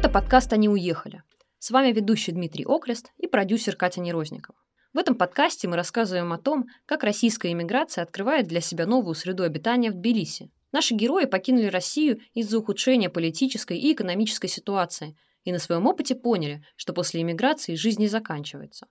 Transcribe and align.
Это 0.00 0.08
подкаст 0.08 0.50
«Они 0.54 0.66
уехали». 0.66 1.22
С 1.58 1.70
вами 1.70 1.92
ведущий 1.92 2.32
Дмитрий 2.32 2.64
Окрест 2.66 3.12
и 3.18 3.26
продюсер 3.26 3.76
Катя 3.76 4.00
Нерозникова. 4.00 4.56
В 4.94 4.98
этом 4.98 5.14
подкасте 5.14 5.68
мы 5.68 5.76
рассказываем 5.76 6.32
о 6.32 6.38
том, 6.38 6.68
как 6.86 7.04
российская 7.04 7.52
иммиграция 7.52 8.00
открывает 8.00 8.46
для 8.46 8.62
себя 8.62 8.86
новую 8.86 9.14
среду 9.14 9.42
обитания 9.42 9.90
в 9.90 9.94
Тбилиси. 9.94 10.50
Наши 10.72 10.94
герои 10.94 11.26
покинули 11.26 11.66
Россию 11.66 12.20
из-за 12.32 12.60
ухудшения 12.60 13.10
политической 13.10 13.78
и 13.78 13.92
экономической 13.92 14.48
ситуации 14.48 15.18
и 15.44 15.52
на 15.52 15.58
своем 15.58 15.86
опыте 15.86 16.14
поняли, 16.14 16.64
что 16.76 16.94
после 16.94 17.20
иммиграции 17.20 17.74
жизнь 17.74 18.00
не 18.00 18.08
заканчивается. 18.08 18.86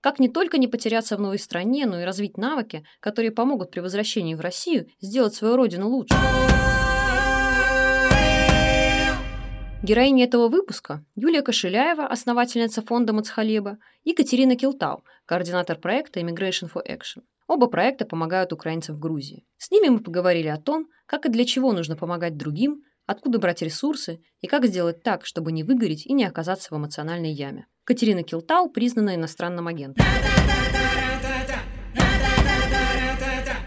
Как 0.00 0.18
не 0.18 0.28
только 0.28 0.58
не 0.58 0.66
потеряться 0.66 1.16
в 1.16 1.20
новой 1.20 1.38
стране, 1.38 1.86
но 1.86 2.00
и 2.00 2.04
развить 2.04 2.36
навыки, 2.36 2.84
которые 2.98 3.30
помогут 3.30 3.70
при 3.70 3.78
возвращении 3.78 4.34
в 4.34 4.40
Россию 4.40 4.88
сделать 5.00 5.36
свою 5.36 5.54
родину 5.54 5.88
лучше. 5.88 6.16
Героини 9.82 10.22
этого 10.22 10.48
выпуска– 10.48 11.04
Юлия 11.16 11.42
Кошеляева, 11.42 12.06
основательница 12.06 12.82
фонда 12.82 13.12
Мацхалеба, 13.12 13.78
и 14.04 14.12
Катерина 14.12 14.54
Килтау, 14.54 15.02
координатор 15.26 15.76
проекта 15.76 16.20
Immigration 16.20 16.70
for 16.72 16.86
Action. 16.88 17.22
Оба 17.48 17.66
проекта 17.66 18.04
помогают 18.04 18.52
украинцам 18.52 18.94
в 18.94 19.00
Грузии. 19.00 19.44
С 19.58 19.72
ними 19.72 19.88
мы 19.88 19.98
поговорили 19.98 20.46
о 20.46 20.56
том, 20.56 20.86
как 21.06 21.26
и 21.26 21.30
для 21.30 21.44
чего 21.44 21.72
нужно 21.72 21.96
помогать 21.96 22.36
другим, 22.36 22.82
откуда 23.06 23.40
брать 23.40 23.60
ресурсы 23.60 24.20
и 24.40 24.46
как 24.46 24.66
сделать 24.66 25.02
так, 25.02 25.26
чтобы 25.26 25.50
не 25.50 25.64
выгореть 25.64 26.06
и 26.06 26.12
не 26.12 26.26
оказаться 26.26 26.72
в 26.72 26.78
эмоциональной 26.78 27.32
яме. 27.32 27.66
Катерина 27.82 28.22
Килтау 28.22 28.70
признана 28.70 29.16
иностранным 29.16 29.66
агентом. 29.66 30.06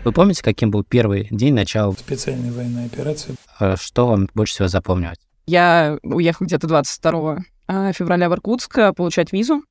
Вы 0.05 0.12
помните, 0.13 0.41
каким 0.44 0.72
был 0.72 0.86
первый 0.86 1.27
день 1.30 1.54
начала? 1.54 1.91
Специальной 1.91 2.52
военной 2.52 2.86
операции. 2.86 3.36
Э, 3.60 3.76
Что 3.76 4.08
вам 4.08 4.30
больше 4.34 4.54
всего 4.54 4.68
запомнилось? 4.70 5.18
Я 5.45 5.99
уехала 6.04 6.48
где-то 6.48 6.67
22 6.67 7.38
а, 7.68 7.93
февраля 7.93 8.29
в 8.29 8.34
Иркутск 8.34 8.77
а, 8.77 8.93
получать 8.93 9.32
визу, 9.32 9.63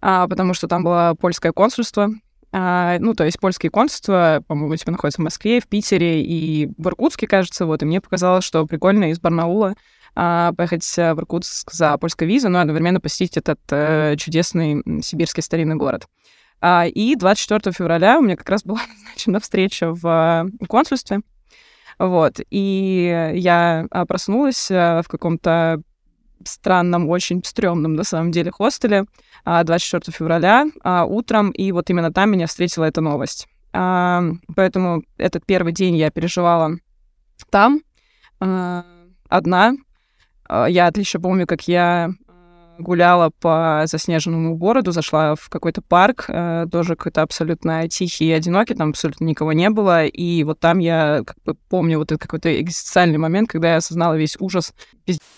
а, 0.00 0.26
потому 0.26 0.54
что 0.54 0.68
там 0.68 0.84
было 0.84 1.14
польское 1.18 1.52
консульство. 1.52 2.10
Ну, 2.54 3.14
то 3.14 3.24
есть 3.24 3.40
польские 3.40 3.70
консульства, 3.70 4.44
по-моему, 4.46 4.76
типа 4.76 4.90
находятся 4.90 5.22
в 5.22 5.24
Москве, 5.24 5.58
в 5.58 5.66
Питере 5.68 6.22
и 6.22 6.68
в 6.76 6.86
Иркутске, 6.86 7.26
кажется. 7.26 7.64
Вот, 7.64 7.80
и 7.80 7.86
мне 7.86 8.02
показалось, 8.02 8.44
что 8.44 8.66
прикольно 8.66 9.10
из 9.10 9.18
Барнаула 9.18 9.74
поехать 10.12 10.84
в 10.84 10.98
Иркутск 10.98 11.72
за 11.72 11.96
польской 11.96 12.28
визой, 12.28 12.50
но 12.50 12.60
одновременно 12.60 13.00
посетить 13.00 13.38
этот 13.38 13.58
э, 13.70 14.16
чудесный 14.18 14.82
сибирский 15.02 15.42
старинный 15.42 15.76
город. 15.76 16.08
И 16.62 17.16
24 17.18 17.72
февраля 17.72 18.18
у 18.18 18.22
меня 18.22 18.36
как 18.36 18.50
раз 18.50 18.64
была 18.64 18.80
назначена 18.98 19.40
встреча 19.40 19.94
в 19.94 20.06
а, 20.06 20.44
консульстве. 20.68 21.22
Вот. 22.02 22.40
И 22.50 23.30
я 23.34 23.86
а, 23.92 24.06
проснулась 24.06 24.68
а, 24.72 25.02
в 25.02 25.08
каком-то 25.08 25.80
странном, 26.44 27.08
очень 27.08 27.44
стрёмном, 27.44 27.94
на 27.94 28.02
самом 28.02 28.32
деле, 28.32 28.50
хостеле 28.50 29.04
а, 29.44 29.62
24 29.62 30.12
февраля 30.12 30.66
а, 30.82 31.04
утром, 31.04 31.52
и 31.52 31.70
вот 31.70 31.90
именно 31.90 32.12
там 32.12 32.32
меня 32.32 32.48
встретила 32.48 32.86
эта 32.86 33.00
новость. 33.00 33.46
А, 33.72 34.24
Поэтому 34.56 35.04
этот 35.16 35.46
первый 35.46 35.72
день 35.72 35.96
я 35.96 36.10
переживала 36.10 36.76
там, 37.50 37.82
а, 38.40 38.84
одна. 39.28 39.74
А, 40.48 40.66
Я 40.66 40.88
отлично 40.88 41.20
помню, 41.20 41.46
как 41.46 41.68
я 41.68 42.10
а, 42.10 42.12
гуляла 42.82 43.30
по 43.40 43.82
заснеженному 43.86 44.56
городу, 44.56 44.92
зашла 44.92 45.34
в 45.34 45.48
какой-то 45.48 45.80
парк, 45.82 46.26
э, 46.28 46.66
тоже 46.70 46.96
какой-то 46.96 47.22
абсолютно 47.22 47.88
тихий 47.88 48.26
и 48.26 48.32
одинокий, 48.32 48.74
там 48.74 48.90
абсолютно 48.90 49.24
никого 49.24 49.52
не 49.52 49.70
было, 49.70 50.04
и 50.04 50.44
вот 50.44 50.60
там 50.60 50.78
я 50.78 51.22
как 51.26 51.36
бы 51.44 51.54
помню 51.68 51.98
вот 51.98 52.12
этот 52.12 52.22
какой-то 52.22 52.60
экзистенциальный 52.60 53.18
момент, 53.18 53.48
когда 53.48 53.70
я 53.70 53.76
осознала 53.76 54.14
весь 54.14 54.36
ужас 54.38 54.74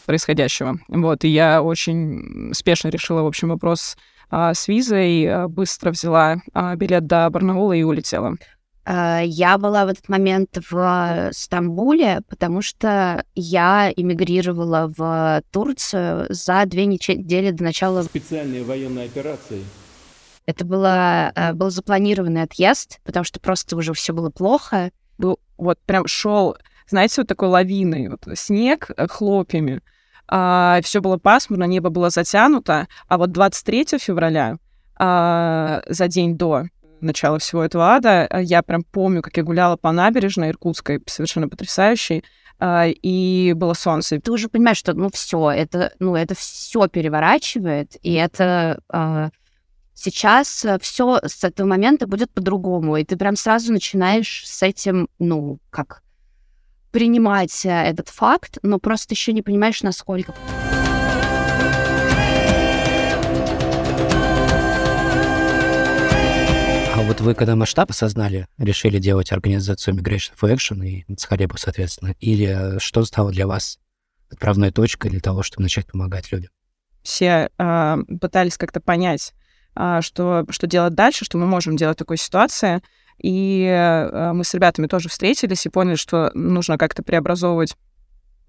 происходящего. 0.06 0.78
Вот, 0.88 1.24
и 1.24 1.28
я 1.28 1.62
очень 1.62 2.52
спешно 2.54 2.88
решила, 2.88 3.22
в 3.22 3.26
общем, 3.26 3.50
вопрос 3.50 3.96
а, 4.30 4.54
с 4.54 4.68
визой, 4.68 5.26
а, 5.26 5.48
быстро 5.48 5.90
взяла 5.90 6.38
а, 6.52 6.74
билет 6.76 7.06
до 7.06 7.28
Барнаула 7.30 7.72
и 7.72 7.82
улетела. 7.82 8.36
Э, 8.86 9.22
Я 9.24 9.58
была 9.58 9.86
в 9.86 9.88
этот 9.88 10.08
момент 10.08 10.58
в 10.70 11.30
Стамбуле, 11.32 12.20
потому 12.28 12.62
что 12.62 13.24
я 13.34 13.92
эмигрировала 13.94 14.92
в 14.96 15.42
Турцию 15.50 16.26
за 16.28 16.64
две 16.66 16.86
недели 16.86 17.50
до 17.50 17.64
начала. 17.64 18.02
Специальной 18.02 18.62
военной 18.62 19.06
операции. 19.06 19.64
Это 20.46 20.64
было, 20.64 21.32
э, 21.34 21.52
был 21.54 21.70
запланированный 21.70 22.42
отъезд, 22.42 23.00
потому 23.04 23.24
что 23.24 23.40
просто 23.40 23.76
уже 23.76 23.94
все 23.94 24.12
было 24.12 24.30
плохо. 24.30 24.90
был 25.16 25.38
вот 25.56 25.78
прям 25.86 26.06
шел, 26.06 26.56
знаете, 26.88 27.22
вот 27.22 27.28
такой 27.28 27.48
лавиной, 27.48 28.08
вот 28.08 28.26
снег 28.34 28.90
э, 28.96 29.06
хлопьями. 29.06 29.80
все 30.82 31.00
было 31.00 31.18
пасмурно, 31.18 31.64
небо 31.64 31.90
было 31.90 32.08
затянуто, 32.10 32.88
а 33.08 33.18
вот 33.18 33.30
23 33.30 33.98
февраля, 33.98 34.56
а, 34.96 35.82
за 35.86 36.08
день 36.08 36.38
до 36.38 36.64
начала 37.04 37.38
всего 37.38 37.62
этого 37.62 37.94
ада, 37.94 38.26
э, 38.30 38.42
я 38.42 38.62
прям 38.62 38.82
помню, 38.82 39.22
как 39.22 39.36
я 39.36 39.42
гуляла 39.42 39.76
по 39.76 39.92
набережной 39.92 40.50
Иркутской, 40.50 41.02
совершенно 41.06 41.48
потрясающей, 41.48 42.24
а, 42.58 42.86
и 42.86 43.52
было 43.54 43.74
солнце. 43.74 44.20
Ты 44.20 44.32
уже 44.32 44.48
понимаешь, 44.48 44.78
что 44.78 44.94
ну 44.94 45.10
все, 45.12 45.50
это, 45.50 45.92
ну, 45.98 46.14
это 46.14 46.34
все 46.34 46.86
переворачивает, 46.88 47.96
и 48.02 48.12
это 48.14 48.80
э, 48.92 49.30
сейчас 49.94 50.66
все 50.80 51.20
с 51.24 51.44
этого 51.44 51.66
момента 51.66 52.06
будет 52.06 52.30
по-другому. 52.30 52.96
И 52.96 53.04
ты 53.04 53.16
прям 53.16 53.36
сразу 53.36 53.72
начинаешь 53.72 54.44
с 54.46 54.62
этим, 54.62 55.08
ну, 55.18 55.58
как 55.70 56.02
принимать 56.94 57.66
э, 57.66 57.70
этот 57.70 58.08
факт, 58.08 58.58
но 58.62 58.78
просто 58.78 59.14
еще 59.14 59.32
не 59.32 59.42
понимаешь, 59.42 59.82
насколько. 59.82 60.32
Вот 67.06 67.20
вы, 67.20 67.34
когда 67.34 67.56
масштаб 67.56 67.90
осознали, 67.90 68.46
решили 68.58 68.98
делать 68.98 69.32
организацию 69.32 69.94
Migration 69.94 70.32
for 70.40 70.52
Action 70.54 70.84
и 70.84 71.04
Мацхалебу, 71.08 71.56
соответственно, 71.56 72.14
или 72.20 72.78
что 72.78 73.04
стало 73.04 73.30
для 73.30 73.46
вас 73.46 73.78
отправной 74.30 74.70
точкой 74.70 75.10
для 75.10 75.20
того, 75.20 75.42
чтобы 75.42 75.62
начать 75.62 75.86
помогать 75.86 76.32
людям? 76.32 76.50
все 77.04 77.50
а, 77.58 77.98
пытались 78.20 78.58
как-то 78.58 78.80
понять, 78.80 79.34
а, 79.76 80.02
что, 80.02 80.44
что 80.50 80.66
делать 80.66 80.94
дальше, 80.94 81.24
что 81.24 81.38
мы 81.38 81.46
можем 81.46 81.76
делать 81.76 81.96
в 81.96 82.00
такой 82.00 82.16
ситуации. 82.16 82.82
И 83.22 83.68
а, 83.70 84.32
мы 84.32 84.42
с 84.42 84.52
ребятами 84.54 84.88
тоже 84.88 85.08
встретились 85.08 85.66
и 85.66 85.70
поняли, 85.70 85.94
что 85.94 86.32
нужно 86.34 86.76
как-то 86.78 87.04
преобразовывать 87.04 87.76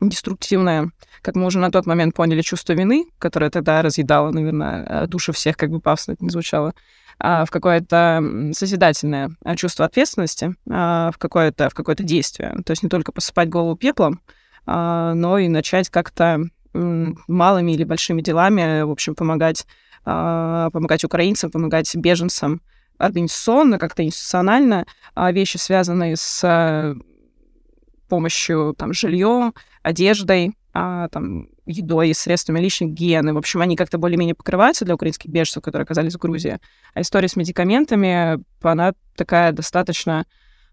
деструктивное, 0.02 0.92
как 1.22 1.36
мы 1.36 1.46
уже 1.46 1.60
на 1.60 1.72
тот 1.72 1.86
момент 1.86 2.16
поняли, 2.16 2.42
чувство 2.42 2.74
вины, 2.74 3.06
которое 3.18 3.50
тогда 3.50 3.82
разъедало, 3.82 4.32
наверное, 4.32 5.08
души 5.08 5.32
всех, 5.32 5.56
как 5.56 5.70
бы 5.70 5.80
пафосно 5.80 6.14
это 6.14 6.24
не 6.24 6.30
звучало, 6.30 6.74
в 7.20 7.48
какое-то 7.50 8.52
созидательное 8.54 9.32
а, 9.44 9.56
чувство 9.56 9.86
ответственности, 9.86 10.56
а, 10.70 11.12
в 11.12 11.18
какое-то 11.18 11.70
в 11.70 11.74
какое-то 11.74 12.04
действие. 12.04 12.56
То 12.66 12.72
есть 12.72 12.84
не 12.84 12.90
только 12.90 13.12
посыпать 13.12 13.50
голову 13.50 13.76
пеплом, 13.76 14.22
а, 14.66 15.14
но 15.14 15.38
и 15.38 15.48
начать 15.48 15.90
как-то 15.90 16.42
малыми 16.74 17.72
или 17.72 17.84
большими 17.84 18.22
делами, 18.22 18.82
в 18.82 18.92
общем, 18.92 19.16
помогать, 19.16 19.66
а, 20.04 20.70
помогать 20.72 21.04
украинцам, 21.04 21.52
помогать 21.52 21.96
беженцам 21.96 22.62
организационно, 22.98 23.80
как-то 23.80 24.04
институционально, 24.04 24.86
а 25.14 25.32
вещи, 25.32 25.58
связанные 25.58 26.16
с 26.18 26.42
а, 26.44 26.96
помощью 28.10 28.76
там 28.78 28.94
жильем, 28.94 29.54
одеждой, 29.84 30.58
а, 30.78 31.08
там, 31.08 31.48
едой, 31.66 32.14
средствами 32.14 32.60
личной 32.60 32.88
гигиены. 32.88 33.34
В 33.34 33.38
общем, 33.38 33.62
они 33.62 33.78
как-то 33.78 33.98
более-менее 33.98 34.36
покрываются 34.36 34.84
для 34.84 34.96
украинских 34.96 35.32
беженцев, 35.32 35.64
которые 35.64 35.86
оказались 35.86 36.16
в 36.16 36.18
Грузии. 36.18 36.60
А 36.94 37.00
история 37.00 37.30
с 37.30 37.38
медикаментами, 37.38 38.44
она 38.62 38.94
такая 39.16 39.54
достаточно, 39.54 40.26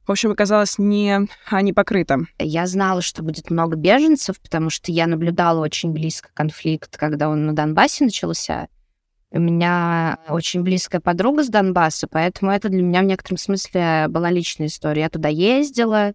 в 0.05 0.11
общем, 0.11 0.33
оказалась 0.33 0.77
не, 0.77 1.29
а, 1.49 1.63
не 1.63 1.73
покрыта. 1.73 2.19
Я 2.41 2.67
знала, 2.67 3.01
что 3.01 3.23
будет 3.23 3.49
много 3.49 3.77
беженцев, 3.77 4.41
потому 4.41 4.71
что 4.71 4.91
я 4.91 5.07
наблюдала 5.07 5.61
очень 5.61 5.93
близко 5.93 6.31
конфликт, 6.35 6.97
когда 6.97 7.29
он 7.29 7.47
на 7.47 7.55
Донбассе 7.55 8.05
начался. 8.05 8.67
У 9.31 9.39
меня 9.39 10.19
очень 10.29 10.63
близкая 10.63 11.01
подруга 11.01 11.45
с 11.45 11.49
Донбасса, 11.49 12.09
поэтому 12.11 12.51
это 12.51 12.69
для 12.69 12.83
меня 12.83 13.03
в 13.03 13.05
некотором 13.05 13.39
смысле 13.39 14.07
была 14.09 14.33
личная 14.33 14.67
история. 14.67 15.03
Я 15.03 15.11
туда 15.11 15.29
ездила 15.29 16.13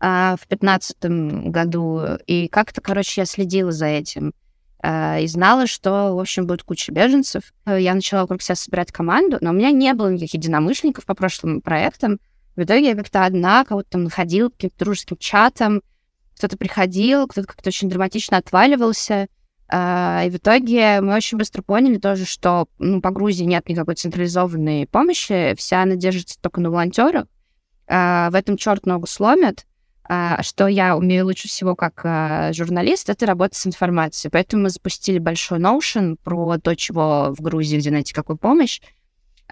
в 0.00 0.40
пятнадцатом 0.48 1.50
году, 1.50 2.00
и 2.26 2.48
как-то, 2.48 2.80
короче, 2.80 3.22
я 3.22 3.24
следила 3.26 3.72
за 3.72 3.86
этим. 3.86 4.34
а, 4.82 5.18
И 5.18 5.26
знала, 5.26 5.66
что, 5.66 6.14
в 6.14 6.20
общем, 6.20 6.46
будет 6.46 6.62
куча 6.62 6.92
беженцев. 6.92 7.52
Э, 7.64 7.80
Я 7.80 7.94
начала 7.94 8.22
вокруг 8.22 8.42
себя 8.42 8.56
собирать 8.56 8.92
команду, 8.92 9.38
но 9.40 9.50
у 9.50 9.52
меня 9.54 9.70
не 9.70 9.94
было 9.94 10.08
никаких 10.10 10.34
единомышленников 10.34 11.06
по 11.06 11.14
прошлым 11.14 11.60
проектам. 11.62 12.18
В 12.56 12.62
итоге 12.62 12.88
я 12.90 12.94
как-то 12.94 13.24
одна 13.24 13.64
кого-то 13.64 13.90
там 13.90 14.04
находила, 14.04 14.48
каким-то 14.50 14.78
дружеским 14.78 15.16
чатам. 15.18 15.82
Кто-то 16.36 16.56
приходил, 16.58 17.26
кто-то 17.26 17.46
как-то 17.48 17.68
очень 17.68 17.88
драматично 17.88 18.36
отваливался. 18.36 19.28
А, 19.68 20.22
И 20.26 20.30
в 20.30 20.36
итоге 20.36 21.00
мы 21.00 21.14
очень 21.14 21.38
быстро 21.38 21.62
поняли 21.62 21.96
тоже, 21.98 22.24
что 22.26 22.68
ну, 22.78 23.00
по 23.00 23.10
Грузии 23.10 23.44
нет 23.44 23.68
никакой 23.68 23.94
централизованной 23.94 24.86
помощи, 24.86 25.54
вся 25.56 25.82
она 25.82 25.96
держится 25.96 26.38
только 26.40 26.60
на 26.60 26.70
волонтерах. 26.70 27.26
А, 27.88 28.30
В 28.30 28.34
этом 28.34 28.56
черт 28.58 28.84
ногу 28.86 29.06
сломят. 29.06 29.64
А, 30.08 30.42
что 30.42 30.68
я 30.68 30.96
умею 30.96 31.24
лучше 31.24 31.48
всего 31.48 31.74
как 31.74 32.00
а, 32.04 32.52
журналист, 32.52 33.10
это 33.10 33.26
работать 33.26 33.56
с 33.56 33.66
информацией. 33.66 34.30
Поэтому 34.30 34.64
мы 34.64 34.70
запустили 34.70 35.18
большой 35.18 35.58
Notion 35.58 36.16
про 36.22 36.58
то, 36.58 36.76
чего 36.76 37.34
в 37.36 37.40
Грузии, 37.40 37.78
где 37.78 37.90
найти 37.90 38.14
какую 38.14 38.36
помощь. 38.36 38.80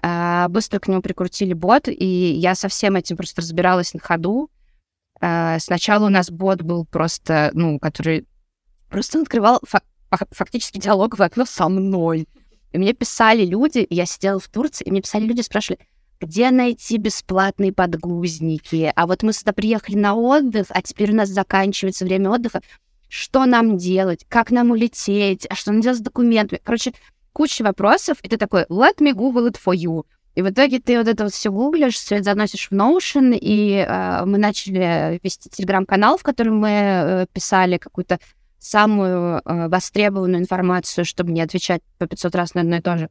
А, 0.01 0.47
быстро 0.47 0.79
к 0.79 0.87
нему 0.87 1.01
прикрутили 1.01 1.53
бот, 1.53 1.87
и 1.87 2.05
я 2.05 2.55
со 2.55 2.69
всем 2.69 2.95
этим 2.95 3.17
просто 3.17 3.41
разбиралась 3.41 3.93
на 3.93 3.99
ходу. 3.99 4.49
Сначала 5.17 6.07
у 6.07 6.09
нас 6.09 6.29
бот 6.29 6.61
был 6.61 6.85
просто, 6.85 7.49
ну, 7.53 7.79
который 7.79 8.27
просто 8.89 9.21
открывал 9.21 9.61
фа- 9.65 9.81
фактически 10.31 10.77
диалоговое 10.77 11.27
окно 11.27 11.45
со 11.45 11.69
мной. 11.69 12.27
И 12.73 12.77
мне 12.77 12.93
писали 12.93 13.45
люди, 13.45 13.87
я 13.89 14.05
сидела 14.05 14.39
в 14.39 14.49
Турции, 14.49 14.83
и 14.83 14.91
мне 14.91 15.01
писали 15.01 15.23
люди, 15.23 15.39
спрашивали, 15.39 15.79
где 16.19 16.51
найти 16.51 16.97
бесплатные 16.97 17.73
подгузники? 17.73 18.91
А 18.95 19.07
вот 19.07 19.23
мы 19.23 19.33
сюда 19.33 19.53
приехали 19.53 19.95
на 19.95 20.15
отдых, 20.15 20.67
а 20.69 20.81
теперь 20.81 21.11
у 21.11 21.15
нас 21.15 21.29
заканчивается 21.29 22.05
время 22.05 22.31
отдыха. 22.31 22.61
Что 23.07 23.45
нам 23.45 23.77
делать? 23.77 24.25
Как 24.29 24.51
нам 24.51 24.71
улететь? 24.71 25.45
А 25.49 25.55
что 25.55 25.71
нам 25.71 25.81
делать 25.81 25.99
с 25.99 26.01
документами? 26.01 26.61
Короче, 26.63 26.93
куча 27.33 27.63
вопросов, 27.63 28.17
и 28.23 28.29
ты 28.29 28.37
такой, 28.37 28.63
let 28.63 28.97
me 28.99 29.13
Google 29.13 29.47
it 29.47 29.57
for 29.63 29.75
you. 29.75 30.05
И 30.35 30.41
в 30.41 30.49
итоге 30.49 30.79
ты 30.79 30.97
вот 30.97 31.07
это 31.07 31.23
вот 31.23 31.33
все 31.33 31.49
гуглишь, 31.49 31.95
все 31.95 32.15
это 32.15 32.25
заносишь 32.25 32.69
в 32.69 32.73
Notion, 32.73 33.37
и 33.39 33.85
э, 33.87 34.25
мы 34.25 34.37
начали 34.37 35.19
вести 35.23 35.49
телеграм-канал, 35.49 36.17
в 36.17 36.23
котором 36.23 36.57
мы 36.59 36.69
э, 36.69 37.25
писали 37.31 37.77
какую-то 37.77 38.19
самую 38.59 39.41
э, 39.45 39.67
востребованную 39.69 40.41
информацию, 40.41 41.05
чтобы 41.05 41.31
не 41.31 41.41
отвечать 41.41 41.81
по 41.97 42.07
500 42.07 42.35
раз 42.35 42.53
на 42.53 42.61
одно 42.61 42.77
и 42.77 42.81
то 42.81 42.97
же 42.97 43.09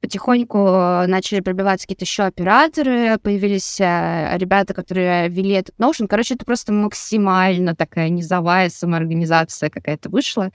потихоньку 0.00 0.58
э, 0.58 1.06
начали 1.06 1.40
пробиваться 1.40 1.86
какие-то 1.86 2.04
еще 2.04 2.24
операторы, 2.24 3.18
появились 3.18 3.80
э, 3.80 4.36
ребята, 4.36 4.74
которые 4.74 5.28
вели 5.28 5.50
этот 5.50 5.74
Notion. 5.78 6.06
Короче, 6.06 6.34
это 6.34 6.44
просто 6.44 6.72
максимально 6.72 7.74
такая 7.74 8.08
низовая 8.08 8.68
самоорганизация 8.68 9.70
какая-то 9.70 10.08
вышла. 10.08 10.50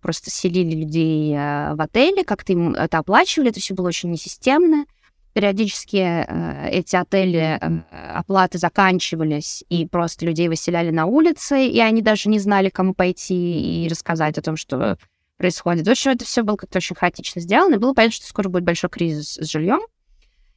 Просто 0.00 0.30
селили 0.30 0.74
людей 0.74 1.34
э, 1.34 1.74
в 1.74 1.80
отеле, 1.80 2.24
как-то 2.24 2.52
им 2.52 2.74
это 2.74 2.98
оплачивали, 2.98 3.50
это 3.50 3.60
все 3.60 3.74
было 3.74 3.88
очень 3.88 4.10
несистемно. 4.10 4.86
Периодически 5.32 6.26
эти 6.72 6.96
отели 6.96 7.60
оплаты 7.92 8.58
заканчивались, 8.58 9.62
и 9.68 9.86
просто 9.86 10.26
людей 10.26 10.48
выселяли 10.48 10.90
на 10.90 11.06
улице, 11.06 11.68
и 11.68 11.78
они 11.78 12.02
даже 12.02 12.28
не 12.28 12.40
знали, 12.40 12.68
кому 12.68 12.94
пойти 12.94 13.84
и 13.84 13.88
рассказать 13.88 14.38
о 14.38 14.42
том, 14.42 14.56
что 14.56 14.98
происходит. 15.40 15.86
В 15.86 15.90
общем, 15.90 16.10
это 16.10 16.26
все 16.26 16.42
было 16.42 16.56
как-то 16.56 16.78
очень 16.78 16.94
хаотично 16.94 17.40
сделано, 17.40 17.76
и 17.76 17.78
было 17.78 17.94
понятно, 17.94 18.16
что 18.16 18.26
скоро 18.26 18.50
будет 18.50 18.64
большой 18.64 18.90
кризис 18.90 19.36
с 19.36 19.50
жильем. 19.50 19.80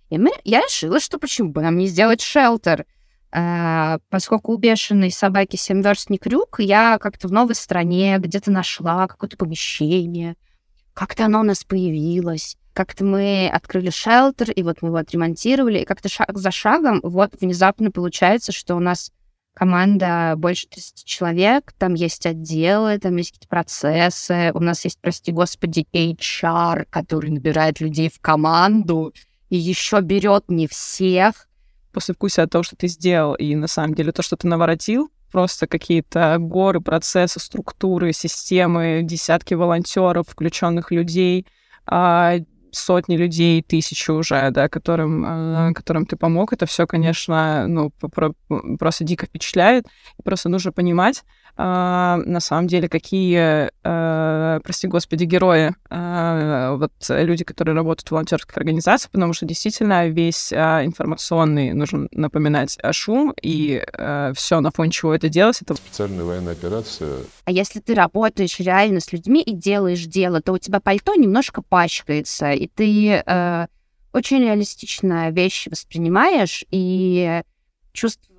И 0.10 0.18
мы, 0.18 0.32
я 0.44 0.60
решила, 0.60 1.00
что 1.00 1.18
почему 1.20 1.52
бы 1.52 1.62
нам 1.62 1.78
не 1.78 1.88
сделать 1.88 2.22
шелтер. 2.22 2.86
А, 3.32 4.00
поскольку 4.10 4.52
у 4.52 4.58
бешеной 4.58 5.10
собаки 5.10 5.56
семь 5.56 5.82
верст 5.82 6.10
не 6.10 6.18
крюк, 6.18 6.60
я 6.60 7.00
как-то 7.00 7.30
в 7.30 7.32
новой 7.32 7.56
стране 7.56 8.18
где-то 8.20 8.52
нашла 8.52 9.08
какое-то 9.08 9.38
помещение, 9.38 10.36
как-то 10.94 11.26
оно 11.26 11.40
у 11.40 11.44
нас 11.44 11.64
появилось, 11.64 12.58
как-то 12.74 13.06
мы 13.06 13.50
открыли 13.52 13.90
шелтер, 13.90 14.52
и 14.52 14.62
вот 14.64 14.82
мы 14.82 14.90
его 14.90 14.98
отремонтировали, 14.98 15.80
и 15.80 15.86
как-то 15.86 16.10
шаг 16.10 16.38
за 16.38 16.52
шагом 16.52 17.00
вот 17.02 17.32
внезапно 17.40 17.90
получается, 17.90 18.52
что 18.52 18.76
у 18.76 18.80
нас 18.80 19.12
команда 19.54 20.34
больше 20.38 20.68
30 20.68 21.06
человек, 21.06 21.74
там 21.78 21.94
есть 21.94 22.26
отделы, 22.26 22.98
там 23.00 23.16
есть 23.18 23.32
какие-то 23.32 23.48
процессы, 23.48 24.52
у 24.54 24.60
нас 24.60 24.84
есть, 24.84 25.00
прости 25.00 25.32
господи, 25.32 25.86
HR, 25.94 26.86
который 26.90 27.32
набирает 27.32 27.80
людей 27.80 28.10
в 28.10 28.20
команду 28.20 29.14
и 29.50 29.58
еще 29.58 30.02
берет 30.02 30.46
не 30.48 30.68
всех. 30.68 31.48
После 31.92 32.16
вкуса 32.16 32.44
от 32.44 32.50
того, 32.50 32.64
что 32.64 32.76
ты 32.76 32.88
сделал, 32.88 33.36
и 33.36 33.56
на 33.56 33.68
самом 33.68 33.94
деле 33.94 34.12
то, 34.12 34.24
что 34.24 34.36
ты 34.36 34.48
наворотил, 34.48 35.12
просто 35.32 35.68
какие-то 35.68 36.38
горы, 36.40 36.82
процессы, 36.82 37.40
структуры, 37.40 38.14
системы, 38.14 39.02
десятки 39.04 39.54
волонтеров, 39.54 40.28
включенных 40.30 40.92
людей, 40.92 41.46
а, 41.86 42.36
сотни 42.76 43.18
людей, 43.18 43.62
тысячи 43.62 44.12
уже, 44.12 44.50
да, 44.52 44.70
которым, 44.70 45.70
э, 45.70 45.74
которым 45.74 46.06
ты 46.06 46.16
помог, 46.16 46.54
это 46.54 46.66
все, 46.66 46.88
конечно, 46.88 47.68
ну, 47.68 47.92
про, 47.92 48.34
просто 48.80 49.04
дико 49.04 49.26
впечатляет. 49.26 49.86
И 50.20 50.24
просто 50.24 50.50
нужно 50.50 50.72
понимать, 50.72 51.24
э, 51.58 51.62
на 51.64 52.40
самом 52.40 52.68
деле, 52.68 52.90
какие, 52.90 53.70
э, 53.84 54.60
прости 54.64 54.88
господи, 54.88 55.26
герои, 55.26 55.74
вот 55.90 56.92
люди, 57.10 57.44
которые 57.44 57.76
работают 57.76 58.08
в 58.08 58.12
волонтерских 58.12 58.58
организациях, 58.58 59.12
потому 59.12 59.34
что 59.34 59.46
действительно 59.46 60.08
весь 60.08 60.52
информационный, 60.52 61.74
нужно 61.74 62.08
напоминать, 62.12 62.78
шум, 62.92 63.34
и 63.42 63.84
все, 64.36 64.60
на 64.60 64.72
фоне 64.72 64.92
чего 64.92 65.14
это 65.14 65.30
делать, 65.30 65.62
это... 65.62 65.76
Специальная 65.76 66.24
военная 66.24 66.54
операция. 66.54 67.20
А 67.46 67.52
если 67.52 67.80
ты 67.80 67.94
работаешь 67.94 68.60
реально 68.60 69.00
с 69.00 69.12
людьми 69.12 69.42
и 69.42 69.54
делаешь 69.54 70.06
дело, 70.06 70.42
то 70.42 70.54
у 70.54 70.58
тебя 70.58 70.80
пальто 70.80 71.16
немножко 71.16 71.62
пачкается, 71.62 72.52
и 72.64 72.68
ты 72.68 73.24
э, 73.26 73.68
очень 74.14 74.40
реалистично 74.40 75.30
вещи 75.32 75.70
воспринимаешь, 75.70 76.66
и 76.72 77.42
чувство 77.92 78.34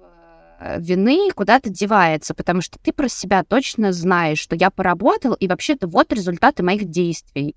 вины 0.79 1.31
куда-то 1.35 1.69
девается, 1.69 2.35
потому 2.35 2.61
что 2.61 2.79
ты 2.79 2.93
про 2.93 3.09
себя 3.09 3.45
точно 3.45 3.93
знаешь, 3.93 4.39
что 4.39 4.57
я 4.57 4.71
поработал, 4.71 5.35
и 5.35 5.49
вообще-то 5.49 5.87
вот 5.87 6.13
результаты 6.13 6.63
моих 6.63 6.85
действий. 6.87 7.57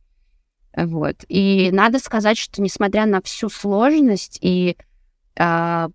Вот. 0.76 1.16
И 1.28 1.70
надо 1.72 2.00
сказать, 2.00 2.38
что 2.38 2.62
несмотря 2.62 3.06
на 3.06 3.22
всю 3.22 3.50
сложность 3.50 4.38
и 4.42 4.78
э, 5.36 5.90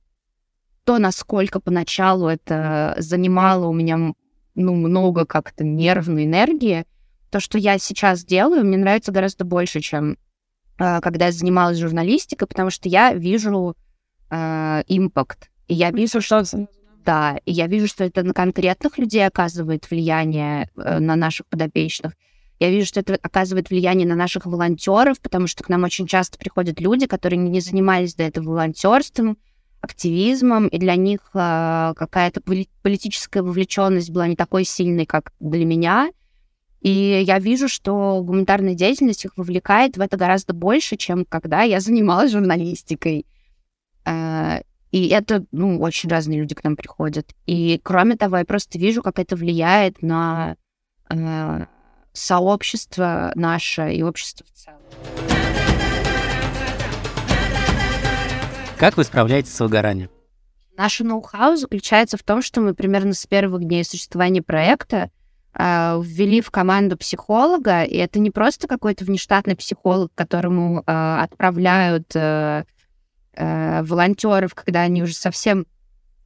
то, 0.84 0.98
насколько 0.98 1.60
поначалу 1.60 2.26
это 2.28 2.94
занимало 2.98 3.66
у 3.66 3.72
меня 3.72 4.12
ну, 4.54 4.74
много 4.74 5.24
как-то 5.24 5.64
нервной 5.64 6.24
энергии, 6.24 6.84
то, 7.30 7.40
что 7.40 7.58
я 7.58 7.78
сейчас 7.78 8.24
делаю, 8.24 8.64
мне 8.64 8.76
нравится 8.76 9.12
гораздо 9.12 9.44
больше, 9.44 9.80
чем 9.80 10.18
когда 11.00 11.26
я 11.26 11.32
занималась 11.32 11.78
журналистикой, 11.78 12.48
потому 12.48 12.70
что 12.70 12.88
я 12.88 13.12
вижу 13.12 13.76
э, 14.30 14.82
импакт. 14.88 15.50
И 15.68 15.74
я 15.74 15.90
вижу, 15.90 16.20
что... 16.20 16.44
Да, 17.04 17.38
и 17.44 17.52
я 17.52 17.66
вижу, 17.66 17.88
что 17.88 18.04
это 18.04 18.22
на 18.22 18.32
конкретных 18.32 18.96
людей 18.98 19.26
оказывает 19.26 19.90
влияние 19.90 20.70
э, 20.76 20.98
на 20.98 21.16
наших 21.16 21.46
подопечных. 21.46 22.14
Я 22.60 22.70
вижу, 22.70 22.86
что 22.86 23.00
это 23.00 23.18
оказывает 23.20 23.70
влияние 23.70 24.06
на 24.06 24.14
наших 24.14 24.46
волонтеров, 24.46 25.20
потому 25.20 25.48
что 25.48 25.64
к 25.64 25.68
нам 25.68 25.82
очень 25.82 26.06
часто 26.06 26.38
приходят 26.38 26.80
люди, 26.80 27.06
которые 27.06 27.38
не 27.38 27.60
занимались 27.60 28.14
до 28.14 28.22
этого 28.22 28.50
волонтерством, 28.50 29.36
активизмом, 29.80 30.68
и 30.68 30.78
для 30.78 30.94
них 30.94 31.20
э, 31.34 31.92
какая-то 31.96 32.40
политическая 32.82 33.42
вовлеченность 33.42 34.10
была 34.10 34.28
не 34.28 34.36
такой 34.36 34.64
сильной, 34.64 35.06
как 35.06 35.32
для 35.40 35.64
меня. 35.64 36.10
И 36.82 37.22
я 37.24 37.38
вижу, 37.38 37.68
что 37.68 38.20
гуманитарная 38.22 38.74
деятельность 38.74 39.24
их 39.24 39.36
вовлекает 39.36 39.96
в 39.96 40.00
это 40.00 40.16
гораздо 40.16 40.52
больше, 40.52 40.96
чем 40.96 41.24
когда 41.24 41.62
я 41.62 41.78
занималась 41.78 42.32
журналистикой. 42.32 43.24
Э, 44.04 44.62
и 44.90 45.08
это, 45.08 45.46
ну, 45.52 45.80
очень 45.80 46.10
разные 46.10 46.40
люди 46.40 46.56
к 46.56 46.64
нам 46.64 46.74
приходят. 46.76 47.30
И 47.46 47.80
кроме 47.84 48.16
того, 48.16 48.38
я 48.38 48.44
просто 48.44 48.78
вижу, 48.78 49.00
как 49.00 49.20
это 49.20 49.36
влияет 49.36 50.02
на 50.02 50.56
э, 51.08 51.66
сообщество 52.12 53.30
наше 53.36 53.94
и 53.94 54.02
общество 54.02 54.44
в 54.44 54.52
целом. 54.52 54.80
Как 58.76 58.96
вы 58.96 59.04
справляетесь 59.04 59.54
с 59.54 59.60
выгоранием? 59.60 60.10
Наше 60.76 61.04
ноу-хау 61.04 61.54
заключается 61.54 62.16
в 62.16 62.24
том, 62.24 62.42
что 62.42 62.60
мы 62.60 62.74
примерно 62.74 63.14
с 63.14 63.24
первых 63.24 63.62
дней 63.62 63.84
существования 63.84 64.42
проекта 64.42 65.12
ввели 65.54 66.40
в 66.40 66.50
команду 66.50 66.96
психолога, 66.96 67.82
и 67.82 67.96
это 67.96 68.18
не 68.18 68.30
просто 68.30 68.66
какой-то 68.66 69.04
внештатный 69.04 69.54
психолог, 69.54 70.10
которому 70.14 70.80
э, 70.80 70.82
отправляют 70.86 72.14
э, 72.14 72.64
э, 73.34 73.82
волонтеров, 73.82 74.54
когда 74.54 74.80
они 74.80 75.02
уже 75.02 75.14
совсем 75.14 75.66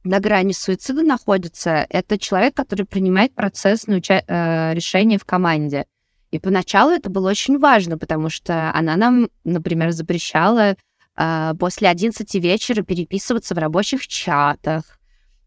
на 0.03 0.19
грани 0.19 0.53
суицида 0.53 1.03
находятся. 1.03 1.85
Это 1.89 2.17
человек, 2.17 2.55
который 2.55 2.85
принимает 2.85 3.33
процессное 3.35 3.97
уча- 3.97 4.23
э, 4.25 4.73
решение 4.73 5.19
в 5.19 5.25
команде. 5.25 5.85
И 6.31 6.39
поначалу 6.39 6.91
это 6.91 7.09
было 7.09 7.29
очень 7.29 7.57
важно, 7.59 7.97
потому 7.97 8.29
что 8.29 8.71
она 8.73 8.95
нам, 8.95 9.29
например, 9.43 9.91
запрещала 9.91 10.75
а, 11.15 11.55
после 11.55 11.89
11 11.89 12.35
вечера 12.35 12.83
переписываться 12.83 13.55
в 13.55 13.57
рабочих 13.57 14.07
чатах. 14.07 14.99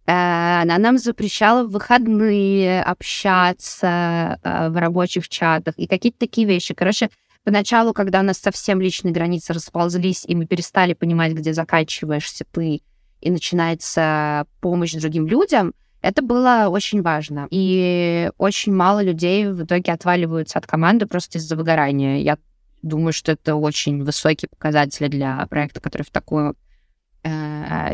А, 0.06 0.62
она 0.62 0.78
нам 0.78 0.98
запрещала 0.98 1.64
в 1.64 1.70
выходные 1.70 2.82
общаться 2.82 4.38
а, 4.42 4.68
в 4.70 4.76
рабочих 4.76 5.28
чатах 5.28 5.74
и 5.78 5.86
какие-то 5.86 6.18
такие 6.18 6.46
вещи. 6.46 6.74
Короче, 6.74 7.10
поначалу, 7.44 7.92
когда 7.92 8.20
у 8.20 8.22
нас 8.22 8.38
совсем 8.38 8.80
личные 8.80 9.12
границы 9.12 9.52
расползлись, 9.52 10.24
и 10.26 10.34
мы 10.34 10.46
перестали 10.46 10.94
понимать, 10.94 11.32
где 11.32 11.52
заканчиваешься 11.52 12.44
ты, 12.50 12.82
и 13.20 13.30
начинается 13.30 14.46
помощь 14.60 14.94
другим 14.94 15.26
людям, 15.26 15.74
это 16.02 16.22
было 16.22 16.68
очень 16.70 17.02
важно. 17.02 17.46
И 17.50 18.30
очень 18.38 18.74
мало 18.74 19.02
людей 19.02 19.46
в 19.46 19.64
итоге 19.64 19.92
отваливаются 19.92 20.58
от 20.58 20.66
команды 20.66 21.06
просто 21.06 21.36
из-за 21.36 21.56
выгорания. 21.56 22.18
Я 22.20 22.38
Думаю, 22.82 23.12
что 23.12 23.32
это 23.32 23.56
очень 23.56 24.02
высокие 24.02 24.48
показатели 24.48 25.08
для 25.08 25.46
проекта, 25.48 25.80
который 25.80 26.02
в 26.02 26.10
такой 26.10 26.50
э, 26.50 26.54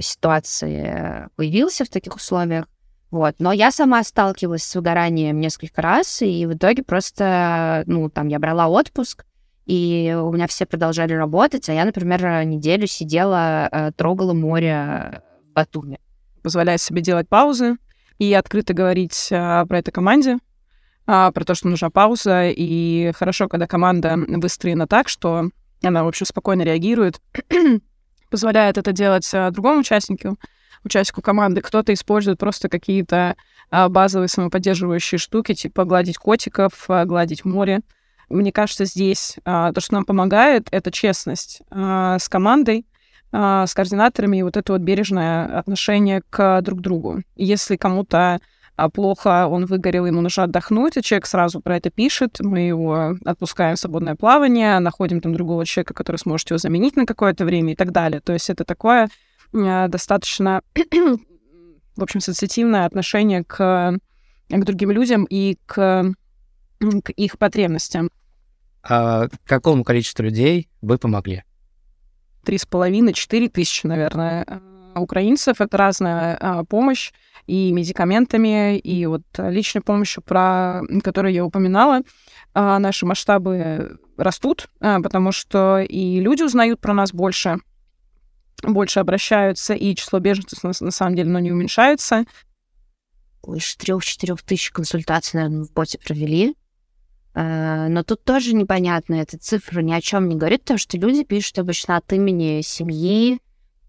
ситуации 0.00 1.28
появился, 1.36 1.84
в 1.84 1.88
таких 1.88 2.16
условиях. 2.16 2.66
Вот. 3.10 3.36
Но 3.38 3.52
я 3.52 3.70
сама 3.70 4.02
сталкивалась 4.02 4.64
с 4.64 4.74
выгоранием 4.74 5.40
несколько 5.40 5.80
раз, 5.80 6.22
и 6.22 6.46
в 6.46 6.54
итоге 6.54 6.82
просто, 6.82 7.84
ну, 7.86 8.10
там, 8.10 8.28
я 8.28 8.38
брала 8.38 8.68
отпуск, 8.68 9.24
и 9.64 10.16
у 10.20 10.32
меня 10.32 10.46
все 10.46 10.66
продолжали 10.66 11.12
работать, 11.12 11.68
а 11.68 11.72
я, 11.72 11.84
например, 11.84 12.44
неделю 12.44 12.86
сидела, 12.86 13.68
э, 13.70 13.92
трогала 13.96 14.32
море 14.32 15.22
в 15.48 15.52
Батуми. 15.52 16.00
Позволяя 16.42 16.78
себе 16.78 17.00
делать 17.00 17.28
паузы 17.28 17.76
и 18.18 18.32
открыто 18.34 18.74
говорить 18.74 19.28
про 19.28 19.78
это 19.78 19.90
команде, 19.90 20.38
а, 21.06 21.30
про 21.30 21.44
то, 21.44 21.54
что 21.54 21.68
нужна 21.68 21.90
пауза, 21.90 22.48
и 22.48 23.12
хорошо, 23.14 23.48
когда 23.48 23.66
команда 23.66 24.16
выстроена 24.16 24.86
так, 24.86 25.08
что 25.08 25.50
она, 25.82 26.04
в 26.04 26.08
общем, 26.08 26.26
спокойно 26.26 26.62
реагирует, 26.62 27.20
позволяет 28.30 28.78
это 28.78 28.92
делать 28.92 29.28
а, 29.34 29.50
другому 29.50 29.80
участнику, 29.80 30.38
участнику 30.84 31.22
команды. 31.22 31.60
Кто-то 31.60 31.92
использует 31.92 32.38
просто 32.38 32.68
какие-то 32.68 33.36
а, 33.70 33.88
базовые 33.88 34.28
самоподдерживающие 34.28 35.18
штуки, 35.18 35.54
типа 35.54 35.84
гладить 35.84 36.18
котиков, 36.18 36.72
а, 36.88 37.04
гладить 37.04 37.44
море. 37.44 37.80
Мне 38.28 38.50
кажется, 38.50 38.86
здесь 38.86 39.36
то, 39.44 39.72
что 39.78 39.94
нам 39.94 40.04
помогает, 40.04 40.66
это 40.72 40.90
честность 40.90 41.62
с 41.70 42.28
командой, 42.28 42.84
с 43.30 43.72
координаторами 43.72 44.38
и 44.38 44.42
вот 44.42 44.56
это 44.56 44.72
вот 44.72 44.82
бережное 44.82 45.60
отношение 45.60 46.22
к 46.28 46.60
друг 46.62 46.80
другу. 46.80 47.22
Если 47.36 47.76
кому-то 47.76 48.40
а 48.76 48.90
плохо, 48.90 49.46
он 49.46 49.64
выгорел, 49.64 50.04
ему 50.04 50.20
нужно 50.20 50.44
отдохнуть, 50.44 50.98
и 50.98 51.02
человек 51.02 51.26
сразу 51.26 51.60
про 51.60 51.78
это 51.78 51.90
пишет, 51.90 52.40
мы 52.40 52.60
его 52.60 53.16
отпускаем 53.24 53.76
в 53.76 53.78
свободное 53.78 54.16
плавание, 54.16 54.78
находим 54.80 55.22
там 55.22 55.32
другого 55.32 55.64
человека, 55.64 55.94
который 55.94 56.18
сможет 56.18 56.50
его 56.50 56.58
заменить 56.58 56.94
на 56.94 57.06
какое-то 57.06 57.46
время 57.46 57.72
и 57.72 57.76
так 57.76 57.90
далее. 57.90 58.20
То 58.20 58.34
есть 58.34 58.50
это 58.50 58.64
такое 58.64 59.08
э, 59.54 59.88
достаточно, 59.88 60.60
в 61.96 62.02
общем, 62.02 62.20
сенситивное 62.20 62.84
отношение 62.84 63.44
к, 63.44 63.98
к 64.48 64.64
другим 64.64 64.90
людям 64.90 65.24
и 65.24 65.56
к, 65.64 66.12
к 66.78 67.10
их 67.10 67.38
потребностям. 67.38 68.10
А 68.82 69.28
какому 69.46 69.84
количеству 69.84 70.22
людей 70.22 70.68
вы 70.82 70.98
помогли? 70.98 71.44
Три 72.44 72.58
с 72.58 72.66
половиной, 72.66 73.14
четыре 73.14 73.48
тысячи, 73.48 73.86
наверное, 73.86 74.44
украинцев. 75.00 75.60
Это 75.60 75.76
разная 75.76 76.36
а, 76.40 76.64
помощь 76.64 77.12
и 77.46 77.72
медикаментами, 77.72 78.78
и 78.78 79.06
вот 79.06 79.22
личной 79.38 79.82
помощью, 79.82 80.22
про 80.22 80.82
которую 81.02 81.32
я 81.32 81.44
упоминала. 81.44 82.02
А, 82.54 82.78
наши 82.78 83.06
масштабы 83.06 83.98
растут, 84.16 84.68
а, 84.80 85.00
потому 85.00 85.32
что 85.32 85.80
и 85.80 86.20
люди 86.20 86.42
узнают 86.42 86.80
про 86.80 86.94
нас 86.94 87.12
больше, 87.12 87.58
больше 88.62 89.00
обращаются, 89.00 89.74
и 89.74 89.94
число 89.94 90.18
беженцев 90.18 90.62
на, 90.64 90.72
на 90.80 90.90
самом 90.90 91.16
деле 91.16 91.30
ну, 91.30 91.38
не 91.38 91.52
уменьшается. 91.52 92.24
Больше 93.42 93.76
трех-четырех 93.78 94.42
тысяч 94.42 94.70
консультаций, 94.70 95.38
наверное, 95.38 95.64
в 95.64 95.72
боте 95.72 95.98
провели. 95.98 96.56
А, 97.34 97.88
но 97.88 98.02
тут 98.02 98.24
тоже 98.24 98.54
непонятно, 98.54 99.16
эта 99.16 99.36
цифра 99.36 99.82
ни 99.82 99.92
о 99.92 100.00
чем 100.00 100.28
не 100.28 100.36
говорит, 100.36 100.62
потому 100.62 100.78
что 100.78 100.96
люди 100.96 101.22
пишут 101.22 101.58
обычно 101.58 101.98
от 101.98 102.10
имени 102.10 102.62
семьи, 102.62 103.38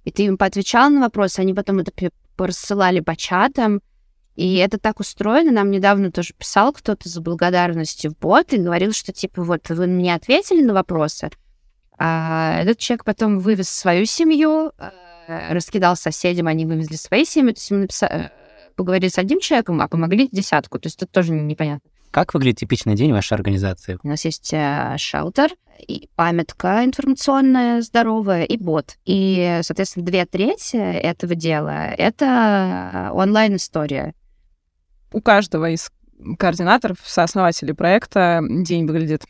и 0.07 0.11
ты 0.11 0.23
им 0.23 0.37
поотвечал 0.37 0.89
на 0.89 1.01
вопросы, 1.01 1.41
они 1.41 1.53
потом 1.53 1.79
это 1.79 1.91
рассылали 2.37 3.01
по 3.01 3.17
чатам, 3.17 3.81
и 4.35 4.55
это 4.55 4.77
так 4.77 5.01
устроено. 5.01 5.51
Нам 5.51 5.69
недавно 5.69 6.13
тоже 6.13 6.33
писал 6.33 6.71
кто-то 6.71 7.09
за 7.09 7.19
благодарностью 7.19 8.11
в 8.11 8.17
бот 8.17 8.53
и 8.53 8.57
говорил, 8.57 8.93
что 8.93 9.11
типа 9.11 9.43
вот 9.43 9.67
вы 9.67 9.85
мне 9.85 10.15
ответили 10.15 10.63
на 10.63 10.73
вопросы, 10.73 11.29
а 11.99 12.57
этот 12.61 12.77
человек 12.77 13.03
потом 13.03 13.39
вывез 13.39 13.67
свою 13.67 14.05
семью, 14.05 14.71
э, 14.77 15.53
раскидал 15.53 15.97
соседям, 15.97 16.47
они 16.47 16.65
вывезли 16.65 16.95
свои 16.95 17.25
семьи, 17.25 17.51
то 17.51 17.59
есть 17.59 17.71
написали, 17.71 18.13
э, 18.13 18.29
поговорили 18.77 19.09
с 19.09 19.17
одним 19.17 19.41
человеком, 19.41 19.81
а 19.81 19.89
помогли 19.89 20.29
десятку. 20.31 20.79
То 20.79 20.87
есть 20.87 21.03
это 21.03 21.11
тоже 21.11 21.33
непонятно. 21.33 21.89
Как 22.11 22.33
выглядит 22.33 22.59
типичный 22.59 22.95
день 22.95 23.11
вашей 23.11 23.33
организации? 23.33 23.97
У 24.03 24.07
нас 24.07 24.25
есть 24.25 24.53
э, 24.53 24.95
шелтер, 24.97 25.51
и 25.87 26.09
памятка 26.15 26.83
информационная 26.83 27.81
здоровая, 27.81 28.43
и 28.43 28.57
бот. 28.57 28.97
И, 29.05 29.59
соответственно, 29.61 30.05
две 30.05 30.25
трети 30.25 30.77
этого 30.77 31.35
дела— 31.35 31.87
это 31.97 33.11
онлайн-история. 33.13 34.13
У 35.11 35.21
каждого 35.21 35.69
из 35.69 35.91
координаторов, 36.39 36.97
сооснователей 37.03 37.73
проекта 37.73 38.41
день 38.41 38.87
выглядит 38.87 39.23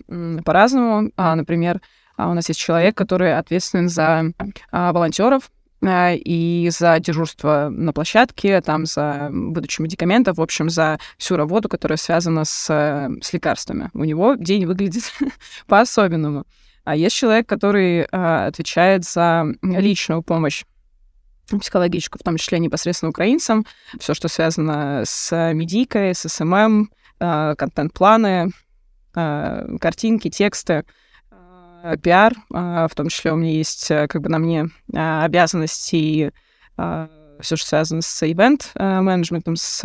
по-разному. 0.46 1.12
А, 1.18 1.36
например, 1.36 1.82
а, 2.16 2.30
у 2.30 2.34
нас 2.34 2.48
есть 2.48 2.60
человек, 2.60 2.96
который 2.96 3.38
ответственен 3.38 3.90
за 3.90 4.32
а, 4.72 4.94
волонтеров, 4.94 5.50
Э, 5.50 5.57
и 5.84 6.70
за 6.72 7.00
дежурство 7.00 7.70
на 7.70 7.94
площадке, 7.94 8.62
там 8.62 8.86
за 8.86 9.30
выдачу 9.32 9.84
медикаментов, 9.84 10.38
в 10.38 10.42
общем, 10.42 10.70
за 10.70 11.00
всю 11.18 11.38
работу, 11.38 11.70
которая 11.70 11.98
связана 11.98 12.46
с, 12.46 12.68
э, 12.70 13.10
с 13.22 13.32
лекарствами. 13.34 13.90
У 13.94 14.04
него 14.04 14.36
день 14.36 14.66
выглядит 14.66 15.04
по-особенному. 15.68 16.46
А 16.84 16.96
есть 16.96 17.16
человек, 17.16 17.48
который 17.48 18.08
а, 18.12 18.48
отвечает 18.48 19.04
за 19.04 19.46
личную 19.62 20.24
помощь 20.24 20.64
психологическую, 21.48 22.20
в 22.22 22.24
том 22.24 22.38
числе 22.38 22.60
непосредственно 22.60 23.10
украинцам, 23.10 23.66
все, 24.00 24.14
что 24.14 24.30
связано 24.30 25.04
с 25.06 25.54
медикой, 25.54 26.16
с 26.16 26.28
SMM, 26.28 26.90
а, 27.20 27.56
контент-планы, 27.56 28.52
а, 29.14 29.78
картинки, 29.80 30.30
тексты— 30.30 30.86
Э, 30.96 31.07
пиар, 31.96 32.34
а, 32.54 32.88
в 32.88 32.96
том 32.96 33.08
числе 33.10 33.32
у 33.32 33.36
меня 33.36 33.52
есть 33.54 33.90
э, 33.92 34.08
как 34.08 34.22
бы 34.22 34.30
на 34.30 34.40
мне 34.40 34.68
а, 34.94 35.24
обязанности 35.24 35.96
и 35.96 36.32
все, 37.40 37.56
что 37.56 37.68
связано 37.68 38.04
с 38.04 38.24
ивент-менеджментом, 38.24 39.56
с 39.56 39.82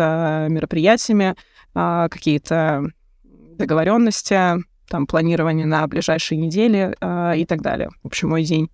мероприятиями, 0.51 1.37
какие-то 1.73 2.85
договоренности, 3.25 4.63
там, 4.89 5.07
планирование 5.07 5.65
на 5.65 5.87
ближайшие 5.87 6.39
недели 6.39 6.95
и 7.35 7.47
так 7.47 7.63
далее. 7.63 7.89
В 8.03 8.09
общем, 8.09 8.29
мой 8.29 8.45
день 8.45 8.71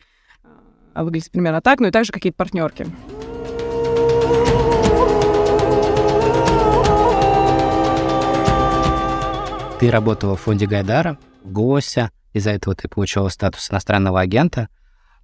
выглядит 0.97 1.30
примерно 1.30 1.61
так, 1.61 1.78
ну 1.78 1.87
и 1.87 1.90
также 1.92 2.11
какие-то 2.11 2.37
партнерки. 2.37 2.87
Ты 9.78 9.92
работала 9.92 10.35
в 10.35 10.40
фонде 10.40 10.66
Гайдара, 10.66 11.18
ГОСя, 11.44 12.11
из-за 12.32 12.50
этого 12.50 12.75
ты 12.75 12.88
получила 12.88 13.28
статус 13.28 13.70
иностранного 13.70 14.20
агента. 14.20 14.68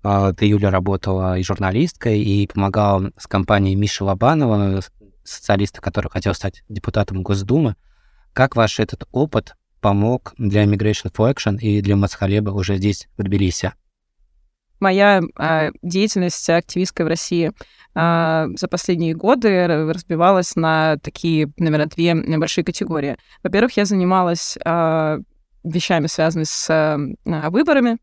А, 0.03 0.33
ты, 0.33 0.47
Юля, 0.47 0.71
работала 0.71 1.39
и 1.39 1.43
журналисткой, 1.43 2.21
и 2.21 2.47
помогала 2.47 3.11
с 3.17 3.27
компанией 3.27 3.75
Миши 3.75 4.05
Лобанова, 4.05 4.81
социалиста, 5.25 5.81
который 5.81 6.11
хотел 6.11 6.35
стать 6.35 6.63
депутатом 6.69 7.23
Госдумы. 7.23 7.77
Как 8.33 8.57
ваш 8.57 8.81
этот 8.81 9.05
опыт 9.13 9.55
помог 9.81 10.35
для 10.39 10.65
Immigration 10.65 11.13
for 11.13 11.33
Action 11.33 11.59
и 11.59 11.81
для 11.81 11.97
Мацхалеба 11.97 12.51
уже 12.51 12.77
здесь, 12.77 13.09
в 13.17 13.23
Тбилиси? 13.23 13.73
Моя 14.81 15.23
а, 15.37 15.71
деятельность 15.83 16.51
активистская 16.51 17.05
в 17.05 17.09
России 17.09 17.53
а, 17.95 18.49
за 18.57 18.69
последние 18.69 19.15
годы 19.15 19.67
разбивалась 19.67 20.57
на 20.57 20.99
такие, 20.99 21.51
наверное, 21.57 21.87
две 21.87 22.13
небольшие 22.13 22.65
категории. 22.65 23.17
Во-первых, 23.43 23.77
я 23.77 23.85
занималась 23.85 24.59
а, 24.65 25.21
вещами, 25.65 26.07
связанными 26.07 26.45
с 26.45 26.71
э, 26.71 27.51
выборами, 27.51 27.99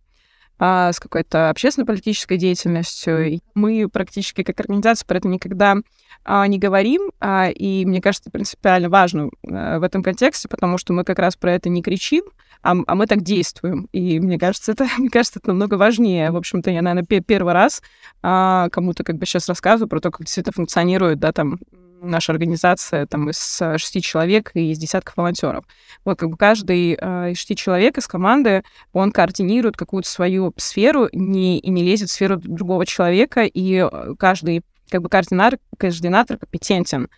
а, 0.63 0.93
с 0.93 0.99
какой-то 0.99 1.49
общественно-политической 1.49 2.37
деятельностью. 2.37 3.41
Мы 3.55 3.89
практически 3.89 4.43
как 4.43 4.59
организация 4.59 5.07
про 5.07 5.17
это 5.17 5.27
никогда 5.27 5.77
а, 6.23 6.45
не 6.45 6.59
говорим, 6.59 7.11
а, 7.19 7.49
и 7.49 7.83
мне 7.83 7.99
кажется, 7.99 8.29
это 8.29 8.31
принципиально 8.31 8.87
важно 8.87 9.31
э, 9.43 9.79
в 9.79 9.83
этом 9.83 10.03
контексте, 10.03 10.47
потому 10.47 10.77
что 10.77 10.93
мы 10.93 11.03
как 11.03 11.17
раз 11.17 11.35
про 11.35 11.53
это 11.53 11.67
не 11.69 11.81
кричим, 11.81 12.25
а, 12.61 12.75
а 12.85 12.93
мы 12.93 13.07
так 13.07 13.21
действуем. 13.21 13.87
И 13.91 14.19
мне 14.19 14.37
кажется, 14.37 14.73
это, 14.73 14.85
мне 14.99 15.09
кажется, 15.09 15.39
это 15.39 15.49
намного 15.49 15.75
важнее. 15.75 16.29
В 16.29 16.37
общем-то, 16.37 16.69
я, 16.69 16.83
наверное, 16.83 17.21
первый 17.21 17.53
раз 17.53 17.81
а, 18.21 18.69
кому-то 18.69 19.03
как 19.03 19.17
бы 19.17 19.25
сейчас 19.25 19.49
рассказываю 19.49 19.89
про 19.89 19.99
то, 19.99 20.11
как 20.11 20.27
все 20.27 20.41
это 20.41 20.51
функционирует, 20.51 21.17
да, 21.17 21.31
там, 21.31 21.57
наша 22.01 22.31
организация 22.31 23.05
там 23.05 23.29
из 23.29 23.61
э, 23.61 23.77
шести 23.77 24.01
человек 24.01 24.51
и 24.53 24.71
из 24.71 24.77
десятков 24.77 25.17
волонтеров. 25.17 25.65
Вот 26.03 26.17
как 26.19 26.29
бы 26.29 26.37
каждый 26.37 26.97
э, 26.99 27.31
из 27.31 27.37
шести 27.37 27.55
человек 27.55 27.97
из 27.97 28.07
команды, 28.07 28.63
он 28.91 29.11
координирует 29.11 29.77
какую-то 29.77 30.09
свою 30.09 30.53
сферу 30.57 31.09
не, 31.13 31.59
и 31.59 31.69
не 31.69 31.83
лезет 31.83 32.09
в 32.09 32.13
сферу 32.13 32.37
другого 32.37 32.85
человека, 32.85 33.43
и 33.43 33.75
э, 33.75 34.15
каждый 34.17 34.63
как 34.89 35.01
бы 35.01 35.09
координатор, 35.09 35.59
координатор 35.77 36.37
компетентен 36.37 37.03
э, 37.03 37.09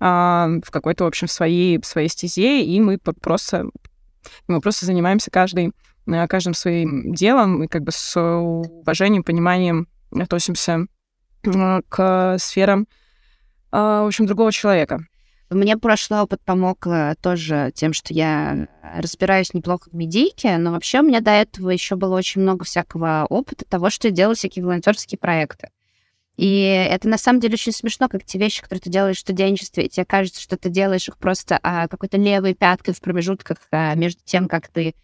в 0.00 0.70
какой-то, 0.70 1.04
в 1.04 1.06
общем, 1.06 1.28
своей, 1.28 1.82
своей 1.82 2.08
стезе, 2.08 2.62
и 2.62 2.80
мы 2.80 2.98
просто, 2.98 3.66
мы 4.48 4.60
просто 4.60 4.86
занимаемся 4.86 5.30
каждый, 5.30 5.72
каждым 6.28 6.54
своим 6.54 7.14
делом, 7.14 7.62
и 7.62 7.68
как 7.68 7.82
бы 7.82 7.92
с 7.92 8.20
уважением, 8.20 9.22
пониманием 9.22 9.86
относимся 10.10 10.86
к 11.88 12.36
сферам 12.38 12.86
в 13.72 14.06
общем, 14.06 14.26
другого 14.26 14.52
человека. 14.52 15.06
Мне 15.50 15.76
прошлый 15.76 16.20
опыт 16.20 16.40
помог 16.44 16.86
тоже 17.20 17.72
тем, 17.74 17.92
что 17.92 18.14
я 18.14 18.68
разбираюсь 18.82 19.52
неплохо 19.52 19.90
в 19.90 19.94
медийке, 19.94 20.56
но 20.56 20.72
вообще 20.72 21.00
у 21.00 21.02
меня 21.02 21.20
до 21.20 21.30
этого 21.30 21.70
еще 21.70 21.96
было 21.96 22.16
очень 22.16 22.40
много 22.40 22.64
всякого 22.64 23.26
опыта 23.28 23.64
того, 23.66 23.90
что 23.90 24.08
я 24.08 24.14
делала 24.14 24.34
всякие 24.34 24.64
волонтерские 24.64 25.18
проекты. 25.18 25.68
И 26.36 26.62
это 26.62 27.08
на 27.08 27.18
самом 27.18 27.40
деле 27.40 27.54
очень 27.54 27.72
смешно, 27.72 28.08
как 28.08 28.24
те 28.24 28.38
вещи, 28.38 28.62
которые 28.62 28.80
ты 28.80 28.90
делаешь 28.90 29.18
в 29.18 29.20
студенчестве, 29.20 29.84
и 29.84 29.88
тебе 29.88 30.06
кажется, 30.06 30.40
что 30.40 30.56
ты 30.56 30.70
делаешь 30.70 31.08
их 31.08 31.18
просто 31.18 31.58
а, 31.62 31.88
какой-то 31.88 32.16
левой 32.16 32.54
пяткой 32.54 32.94
в 32.94 33.00
промежутках 33.00 33.58
а, 33.70 33.94
между 33.94 34.22
тем, 34.24 34.48
как 34.48 34.68
ты 34.68 34.94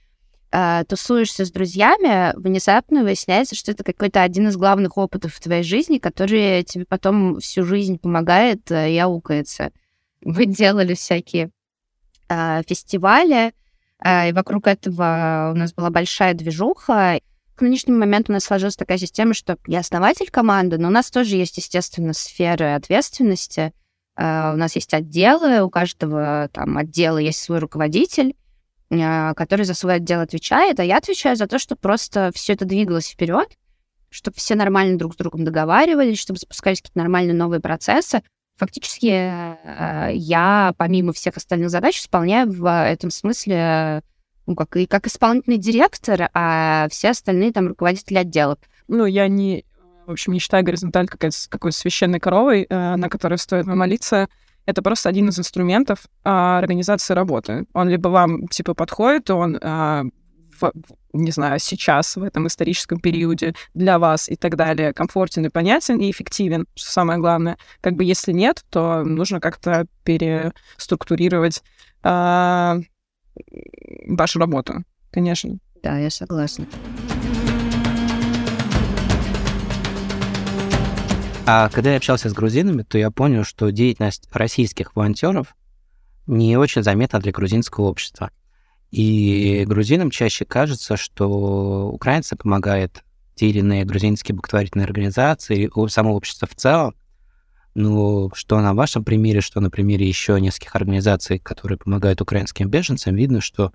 а, 0.51 0.85
тусуешься 0.85 1.45
с 1.45 1.51
друзьями, 1.51 2.33
внезапно 2.37 3.03
выясняется, 3.03 3.55
что 3.55 3.73
это 3.73 3.85
какой-то 3.85 4.23
один 4.23 4.49
из 4.49 4.57
главных 4.57 4.97
опытов 4.97 5.35
в 5.35 5.41
твоей 5.41 5.63
жизни, 5.63 5.99
который 5.99 6.63
тебе 6.65 6.87
потом 6.87 7.39
всю 7.41 7.65
жизнь 7.65 7.99
помогает 7.99 8.71
а, 8.73 8.87
и 8.89 8.97
аукается. 8.97 9.73
Вы 10.23 10.47
делали 10.47 10.95
всякие 10.95 11.51
а, 12.29 12.63
фестивали, 12.67 13.53
а, 13.99 14.29
и 14.29 14.33
вокруг 14.33 14.67
этого 14.67 15.51
у 15.55 15.59
нас 15.59 15.75
была 15.75 15.91
большая 15.91 16.33
движуха. 16.33 17.21
К 17.55 17.61
нынешнему 17.61 17.99
моменту 17.99 18.33
у 18.33 18.35
нас 18.35 18.45
сложилась 18.45 18.77
такая 18.77 18.99
система, 18.99 19.35
что 19.35 19.59
я 19.67 19.81
основатель 19.81 20.31
команды, 20.31 20.79
но 20.79 20.89
у 20.89 20.93
нас 20.93 21.11
тоже 21.11 21.37
есть, 21.37 21.59
естественно, 21.59 22.15
сферы 22.15 22.75
ответственности. 22.75 23.73
Uh, 24.17 24.55
у 24.55 24.57
нас 24.57 24.75
есть 24.75 24.95
отделы, 24.95 25.63
у 25.63 25.71
каждого 25.71 26.49
там 26.53 26.77
отдела 26.77 27.19
есть 27.19 27.41
свой 27.41 27.61
руководитель, 27.61 28.35
который 28.91 29.65
за 29.65 29.75
свой 29.75 29.97
отдел 29.97 30.21
отвечает, 30.21 30.81
а 30.81 30.85
я 30.85 30.97
отвечаю 30.97 31.37
за 31.37 31.47
то, 31.47 31.59
чтобы 31.59 31.81
просто 31.81 32.31
все 32.35 32.55
это 32.55 32.65
двигалось 32.65 33.09
вперед, 33.09 33.49
чтобы 34.11 34.37
все 34.37 34.55
нормально 34.55 34.99
друг 34.99 35.15
с 35.15 35.17
другом 35.17 35.45
договаривались, 35.45 36.19
чтобы 36.19 36.39
запускались 36.39 36.81
какие-то 36.81 36.99
нормальные 36.99 37.35
новые 37.35 37.61
процессы. 37.61 38.23
Фактически 38.57 39.07
uh, 39.07 40.13
я, 40.13 40.75
помимо 40.79 41.13
всех 41.13 41.37
остальных 41.37 41.71
задач, 41.71 42.01
исполняю 42.01 42.51
в 42.51 42.67
этом 42.67 43.11
смысле 43.11 44.03
ну, 44.49 44.57
как, 44.57 44.77
и 44.77 44.87
как 44.87 45.07
исполнительный 45.07 45.59
директор, 45.59 46.31
а 46.33 46.89
все 46.91 47.11
остальные 47.11 47.53
там 47.53 47.69
руководители 47.69 48.17
отделов. 48.17 48.59
Ну, 48.89 49.05
я 49.05 49.29
не, 49.29 49.65
в 50.07 50.13
общем, 50.13 50.33
не 50.33 50.39
считаю 50.39 50.65
горизонталь 50.65 51.07
какой-то, 51.07 51.37
какой 51.51 51.71
священной 51.71 52.19
коровой, 52.19 52.67
э, 52.69 52.97
на 52.97 53.11
которой 53.11 53.37
стоит 53.37 53.67
молиться. 53.67 54.29
Это 54.67 54.83
просто 54.83 55.09
один 55.09 55.29
из 55.29 55.39
инструментов 55.39 56.07
э, 56.25 56.29
организации 56.29 57.15
работы. 57.15 57.65
Он 57.73 57.89
либо 57.89 58.09
вам, 58.09 58.49
типа, 58.49 58.75
подходит, 58.75 59.31
он 59.31 59.57
э, 59.57 60.05
в, 60.61 60.73
не 61.13 61.31
знаю, 61.31 61.59
сейчас, 61.59 62.17
в 62.17 62.23
этом 62.23 62.47
историческом 62.47 63.01
периоде 63.01 63.55
для 63.75 63.99
вас 63.99 64.29
и 64.29 64.37
так 64.37 64.57
далее, 64.57 64.93
комфортен 64.93 65.47
и 65.47 65.49
понятен 65.49 65.99
и 65.99 66.11
эффективен, 66.11 66.67
что 66.75 66.91
самое 66.91 67.19
главное. 67.19 67.57
Как 67.81 67.95
бы 67.95 68.05
если 68.05 68.33
нет, 68.33 68.65
то 68.71 69.03
нужно 69.05 69.41
как-то 69.41 69.87
переструктурировать 70.05 71.63
э, 72.05 72.81
вашу 74.07 74.39
работу, 74.39 74.85
конечно. 75.11 75.59
Да, 75.83 75.99
я 75.99 76.11
согласна. 76.11 76.67
А 81.51 81.71
когда 81.71 81.93
я 81.93 81.97
общался 81.97 82.29
с 82.29 82.35
грузинами, 82.35 82.83
то 82.83 82.99
я 82.99 83.11
понял, 83.11 83.43
что 83.43 83.71
деятельность 83.71 84.29
российских 84.35 84.95
волонтеров 84.95 85.57
не 86.27 86.59
очень 86.59 86.83
заметна 86.83 87.21
для 87.21 87.33
грузинского 87.33 87.87
общества. 87.87 88.31
И 88.91 89.65
грузинам 89.67 90.11
чаще 90.11 90.45
кажется, 90.45 90.99
что 90.99 91.89
украинцы 91.91 92.37
помогают 92.37 93.03
те 93.35 93.49
или 93.49 93.61
иные 93.61 93.87
грузинские 93.87 94.35
благотворительные 94.35 94.85
организации, 94.85 95.71
само 95.89 96.15
общество 96.15 96.47
в 96.47 96.55
целом, 96.55 96.95
ну, 97.75 98.31
что 98.35 98.61
на 98.61 98.75
вашем 98.75 99.03
примере, 99.03 99.41
что 99.41 99.61
на 99.61 99.71
примере 99.71 100.07
еще 100.07 100.39
нескольких 100.39 100.77
организаций, 100.77 101.39
которые 101.39 101.79
помогают 101.79 102.21
украинским 102.21 102.69
беженцам, 102.69 103.15
видно, 103.15 103.41
что 103.41 103.73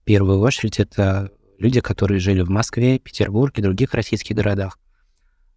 в 0.00 0.04
первую 0.04 0.40
очередь 0.40 0.80
это 0.80 1.30
люди, 1.58 1.82
которые 1.82 2.20
жили 2.20 2.40
в 2.40 2.48
Москве, 2.48 2.98
Петербурге, 2.98 3.62
других 3.62 3.92
российских 3.92 4.34
городах. 4.34 4.78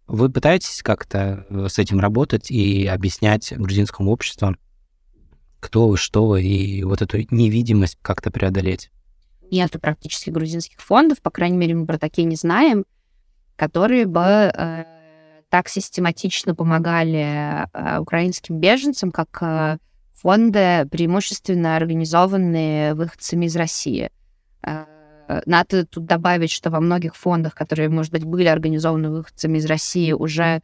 Вы 0.06 0.30
пытаетесь 0.30 0.82
как-то 0.82 1.46
э, 1.48 1.68
с 1.68 1.78
этим 1.78 1.98
работать 1.98 2.50
и 2.50 2.86
объяснять 2.86 3.52
грузинскому 3.56 4.10
обществу, 4.10 4.56
кто 5.60 5.88
вы, 5.88 5.96
что 5.96 6.26
вы, 6.26 6.42
и 6.42 6.84
вот 6.84 7.02
эту 7.02 7.18
невидимость 7.30 7.98
как-то 8.02 8.30
преодолеть? 8.30 8.90
Нет 9.50 9.72
практически 9.80 10.30
грузинских 10.30 10.80
фондов, 10.80 11.20
по 11.20 11.30
крайней 11.30 11.56
мере, 11.56 11.74
мы 11.74 11.86
про 11.86 11.98
такие 11.98 12.24
не 12.24 12.36
знаем, 12.36 12.84
которые 13.56 14.06
бы 14.06 14.20
э, 14.20 14.84
так 15.48 15.68
систематично 15.68 16.54
помогали 16.54 17.66
э, 17.72 17.98
украинским 17.98 18.58
беженцам, 18.60 19.10
как 19.10 19.38
э, 19.40 19.78
фонды, 20.14 20.86
преимущественно 20.90 21.76
организованные 21.76 22.94
выходцами 22.94 23.46
из 23.46 23.56
России. 23.56 24.10
Э, 24.62 24.84
надо 25.46 25.86
тут 25.86 26.04
добавить, 26.06 26.50
что 26.50 26.70
во 26.70 26.80
многих 26.80 27.16
фондах, 27.16 27.54
которые, 27.54 27.88
может 27.88 28.12
быть, 28.12 28.24
были 28.24 28.46
организованы 28.46 29.10
выходцами 29.10 29.58
из 29.58 29.66
России, 29.66 30.12
уже 30.12 30.60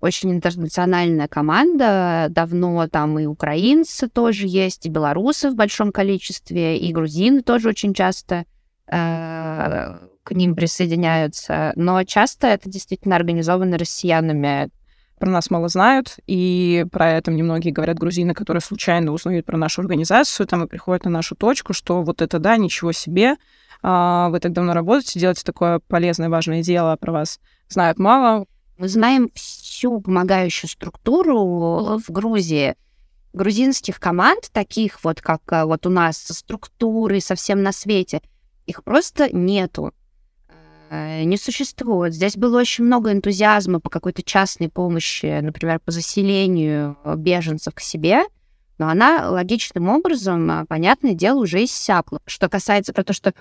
очень 0.00 0.32
интернациональная 0.32 1.28
команда. 1.28 2.26
Давно 2.28 2.88
там 2.88 3.18
и 3.18 3.26
украинцы 3.26 4.08
тоже 4.08 4.46
есть, 4.46 4.86
и 4.86 4.90
белорусы 4.90 5.50
в 5.50 5.54
большом 5.54 5.92
количестве, 5.92 6.78
и 6.78 6.92
грузины 6.92 7.42
тоже 7.42 7.68
очень 7.68 7.94
часто 7.94 8.44
к 8.86 10.30
ним 10.30 10.54
присоединяются, 10.54 11.72
но 11.76 12.04
часто 12.04 12.48
это 12.48 12.68
действительно 12.68 13.16
организовано 13.16 13.78
россиянами. 13.78 14.70
Про 15.18 15.30
нас 15.30 15.50
мало 15.50 15.68
знают, 15.68 16.16
и 16.26 16.84
про 16.90 17.12
это 17.12 17.30
мне 17.30 17.42
многие 17.42 17.70
говорят 17.70 17.96
грузины, 17.98 18.34
которые 18.34 18.60
случайно 18.60 19.12
узнают 19.12 19.46
про 19.46 19.56
нашу 19.56 19.82
организацию, 19.82 20.46
там 20.46 20.64
и 20.64 20.68
приходят 20.68 21.04
на 21.04 21.10
нашу 21.10 21.36
точку, 21.36 21.72
что 21.72 22.02
вот 22.02 22.22
это 22.22 22.38
да, 22.38 22.56
ничего 22.56 22.92
себе, 22.92 23.36
вы 23.82 24.38
так 24.40 24.52
давно 24.52 24.74
работаете, 24.74 25.18
делаете 25.18 25.42
такое 25.44 25.80
полезное, 25.80 26.28
важное 26.28 26.62
дело, 26.62 26.92
а 26.92 26.96
про 26.96 27.12
вас 27.12 27.40
знают 27.68 27.98
мало. 27.98 28.46
Мы 28.78 28.88
знаем 28.88 29.30
всю 29.34 30.00
помогающую 30.00 30.70
структуру 30.70 31.98
в 31.98 32.10
Грузии, 32.10 32.76
грузинских 33.32 33.98
команд, 33.98 34.50
таких 34.52 35.02
вот, 35.04 35.20
как 35.20 35.40
э, 35.52 35.64
вот 35.64 35.86
у 35.86 35.90
нас, 35.90 36.18
со 36.18 36.34
структурой 36.34 37.20
совсем 37.20 37.62
на 37.62 37.72
свете, 37.72 38.20
их 38.66 38.84
просто 38.84 39.34
нету. 39.34 39.92
Э, 40.90 41.22
не 41.24 41.36
существует. 41.36 42.14
Здесь 42.14 42.36
было 42.36 42.60
очень 42.60 42.84
много 42.84 43.12
энтузиазма 43.12 43.80
по 43.80 43.90
какой-то 43.90 44.22
частной 44.22 44.68
помощи, 44.68 45.40
например, 45.40 45.80
по 45.80 45.90
заселению 45.90 46.96
беженцев 47.16 47.74
к 47.74 47.80
себе, 47.80 48.24
но 48.78 48.88
она 48.88 49.30
логичным 49.30 49.88
образом, 49.88 50.50
а, 50.50 50.66
понятное 50.66 51.14
дело, 51.14 51.40
уже 51.40 51.64
иссякла. 51.64 52.20
Что 52.26 52.48
касается 52.48 52.92
про 52.92 53.04
то, 53.04 53.12
что 53.12 53.32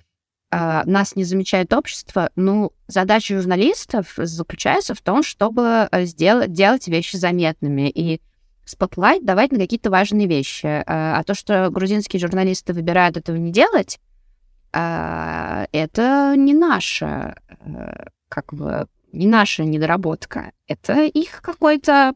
нас 0.52 1.16
не 1.16 1.24
замечает 1.24 1.74
общество, 1.74 2.30
ну, 2.36 2.74
задача 2.88 3.36
журналистов 3.36 4.14
заключается 4.18 4.94
в 4.94 5.02
том, 5.02 5.24
чтобы 5.24 5.88
э, 5.92 6.06
сделать, 6.06 6.52
делать 6.52 6.88
вещи 6.88 7.16
заметными 7.16 7.90
и 7.90 8.22
spotlight 8.66 9.26
давать 9.26 9.52
на 9.52 9.60
какие-то 9.60 9.90
важные 9.90 10.28
вещи. 10.28 10.84
А 10.86 11.24
то, 11.24 11.34
что 11.34 11.70
грузинские 11.70 12.20
журналисты 12.20 12.74
выбирают 12.74 13.18
этого 13.18 13.36
не 13.36 13.52
делать, 13.52 14.00
а, 14.74 15.68
это 15.72 16.36
не 16.38 16.54
наша, 16.54 17.36
э, 17.50 18.06
как 18.30 18.54
бы, 18.54 18.88
не 19.12 19.28
наша 19.28 19.64
недоработка. 19.66 20.52
Это 20.68 21.04
их 21.04 21.42
какой-то 21.42 22.14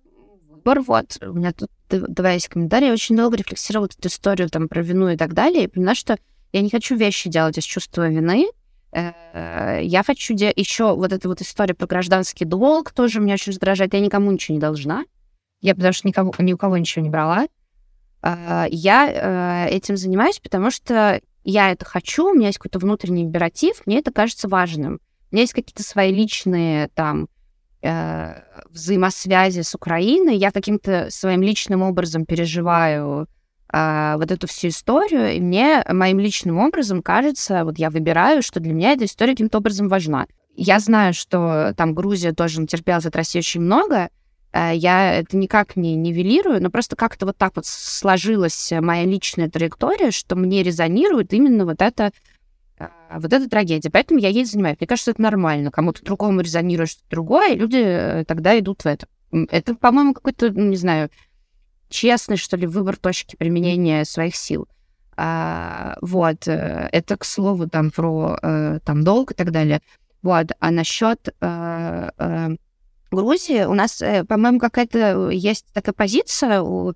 выбор. 0.50 0.80
Вот, 0.82 1.18
у 1.22 1.34
меня 1.34 1.52
тут 1.52 1.70
два 1.90 2.32
есть 2.32 2.48
комментария. 2.48 2.88
Я 2.88 2.94
очень 2.94 3.18
долго 3.18 3.38
рефлексировала 3.38 3.88
эту 3.88 4.08
историю 4.08 4.50
там 4.50 4.70
про 4.70 4.82
вину 4.82 5.10
и 5.10 5.18
так 5.18 5.34
далее, 5.34 5.66
и 5.66 5.68
поняла, 5.68 5.96
что 5.96 6.18
я 6.56 6.62
не 6.62 6.70
хочу 6.70 6.96
вещи 6.96 7.30
делать 7.30 7.58
из 7.58 7.66
чувства 7.66 8.08
вины. 8.08 8.48
Э, 8.94 9.82
я 9.84 10.04
хочу 10.04 10.34
де... 10.34 10.54
еще 10.56 10.96
вот 10.96 11.12
эта 11.12 11.28
вот 11.28 11.42
история 11.42 11.74
про 11.74 11.86
гражданский 11.86 12.46
долг 12.46 12.92
тоже 12.92 13.20
меня 13.20 13.34
очень 13.34 13.52
раздражает. 13.52 13.94
Я 13.94 14.00
никому 14.00 14.32
ничего 14.32 14.56
не 14.56 14.62
должна. 14.62 15.04
Я 15.60 15.76
потому 15.76 15.92
что 15.92 16.08
никого, 16.08 16.34
ни 16.40 16.54
у 16.54 16.58
кого 16.58 16.78
ничего 16.78 17.04
не 17.04 17.10
брала. 17.10 17.48
А, 18.22 18.68
я 18.70 19.68
э, 19.68 19.70
этим 19.70 19.98
занимаюсь, 19.98 20.40
потому 20.40 20.72
что 20.72 21.20
я 21.44 21.72
это 21.72 21.84
хочу, 21.84 22.30
у 22.30 22.34
меня 22.34 22.48
есть 22.48 22.58
какой-то 22.58 22.80
внутренний 22.80 23.24
императив, 23.24 23.86
мне 23.86 24.00
это 24.00 24.14
кажется 24.14 24.48
важным. 24.48 25.02
У 25.32 25.36
меня 25.36 25.42
есть 25.42 25.54
какие-то 25.54 25.84
свои 25.84 26.14
личные 26.14 26.88
там 26.96 27.28
э, 27.82 28.42
взаимосвязи 28.70 29.62
с 29.62 29.76
Украиной, 29.76 30.38
я 30.38 30.52
каким-то 30.52 31.08
своим 31.10 31.42
личным 31.42 31.82
образом 31.82 32.26
переживаю 32.26 33.28
э, 33.76 34.16
вот 34.18 34.32
эту 34.32 34.48
всю 34.48 34.70
историю, 34.70 35.36
и 35.36 35.40
мне 35.40 35.84
моим 35.90 36.20
личным 36.20 36.58
образом 36.60 37.02
кажется, 37.02 37.66
вот 37.66 37.78
я 37.78 37.90
выбираю, 37.90 38.42
что 38.42 38.60
для 38.60 38.74
меня 38.74 38.94
эта 38.94 39.06
история 39.06 39.34
каким-то 39.34 39.58
образом 39.58 39.88
важна. 39.88 40.28
Я 40.56 40.80
знаю, 40.80 41.14
что 41.14 41.74
там 41.76 41.94
Грузия 41.94 42.32
тоже 42.32 42.62
натерпелась 42.62 43.06
от 43.06 43.16
России 43.16 43.40
очень 43.40 43.62
много, 43.62 44.10
Э, 44.56 44.72
я 44.74 45.16
это 45.16 45.36
никак 45.36 45.76
не 45.76 45.96
нивелирую, 45.96 46.64
но 46.64 46.70
просто 46.70 46.96
как-то 46.96 47.26
вот 47.26 47.38
так 47.38 47.58
вот 47.58 47.66
сложилась 47.66 48.72
моя 48.80 49.04
личная 49.04 49.50
траектория, 49.50 50.12
что 50.12 50.38
мне 50.38 50.64
резонирует 50.64 51.34
именно 51.34 51.66
вот 51.66 51.82
это 51.82 52.12
э, 52.80 52.88
вот 53.18 53.34
эта 53.34 53.50
трагедия. 53.50 53.90
Поэтому 53.90 54.20
я 54.22 54.30
ей 54.30 54.46
занимаюсь. 54.46 54.78
Мне 54.80 54.88
кажется, 54.88 55.12
это 55.12 55.22
нормально. 55.22 55.72
Кому-то 55.72 56.04
другому 56.04 56.40
резонирует 56.40 56.92
что-то 56.92 57.10
другое, 57.10 57.54
и 57.54 57.58
люди 57.58 57.84
э, 57.84 58.24
тогда 58.26 58.58
идут 58.58 58.84
в 58.84 58.86
это. 58.86 59.08
Это, 59.50 59.76
по-моему, 59.76 60.14
какой-то, 60.14 60.50
ну, 60.52 60.70
не 60.70 60.78
знаю, 60.78 61.10
честный, 61.96 62.38
что 62.38 62.58
ли, 62.58 62.68
выбор 62.68 62.98
точки 62.98 63.36
применения 63.36 64.06
своих 64.06 64.36
сил. 64.36 64.68
А, 65.18 65.98
вот. 66.02 66.48
Это, 66.48 67.18
к 67.18 67.24
слову, 67.24 67.70
там 67.70 67.90
про 67.90 68.38
там 68.84 69.04
долг 69.04 69.32
и 69.32 69.34
так 69.34 69.52
далее. 69.52 69.82
Вот. 70.22 70.52
А 70.60 70.72
насчет 70.72 71.34
Грузии. 73.12 73.64
У 73.64 73.74
нас, 73.74 74.02
э, 74.02 74.26
по-моему, 74.26 74.60
какая-то 74.60 75.30
есть 75.30 75.68
такая 75.74 75.94
позиция 75.94 76.62
у 76.62 76.94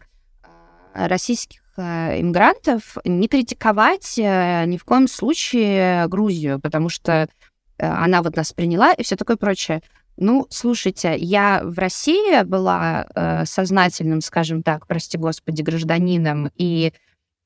российских 0.94 1.62
иммигрантов 1.78 2.98
не 3.06 3.30
критиковать 3.30 4.18
ни 4.18 4.78
в 4.78 4.84
коем 4.84 5.08
случае 5.08 6.08
Грузию, 6.10 6.60
потому 6.60 6.90
что 6.90 7.30
она 7.78 8.22
вот 8.22 8.36
нас 8.36 8.52
приняла 8.52 8.92
и 8.92 9.04
все 9.04 9.16
такое 9.16 9.38
прочее. 9.38 9.82
Ну, 10.22 10.48
слушайте, 10.50 11.16
я 11.18 11.62
в 11.64 11.80
России 11.80 12.44
была 12.44 13.08
э, 13.16 13.46
сознательным, 13.46 14.20
скажем 14.20 14.64
так, 14.64 14.86
прости 14.86 15.18
господи, 15.18 15.62
гражданином 15.62 16.52
и 16.58 16.92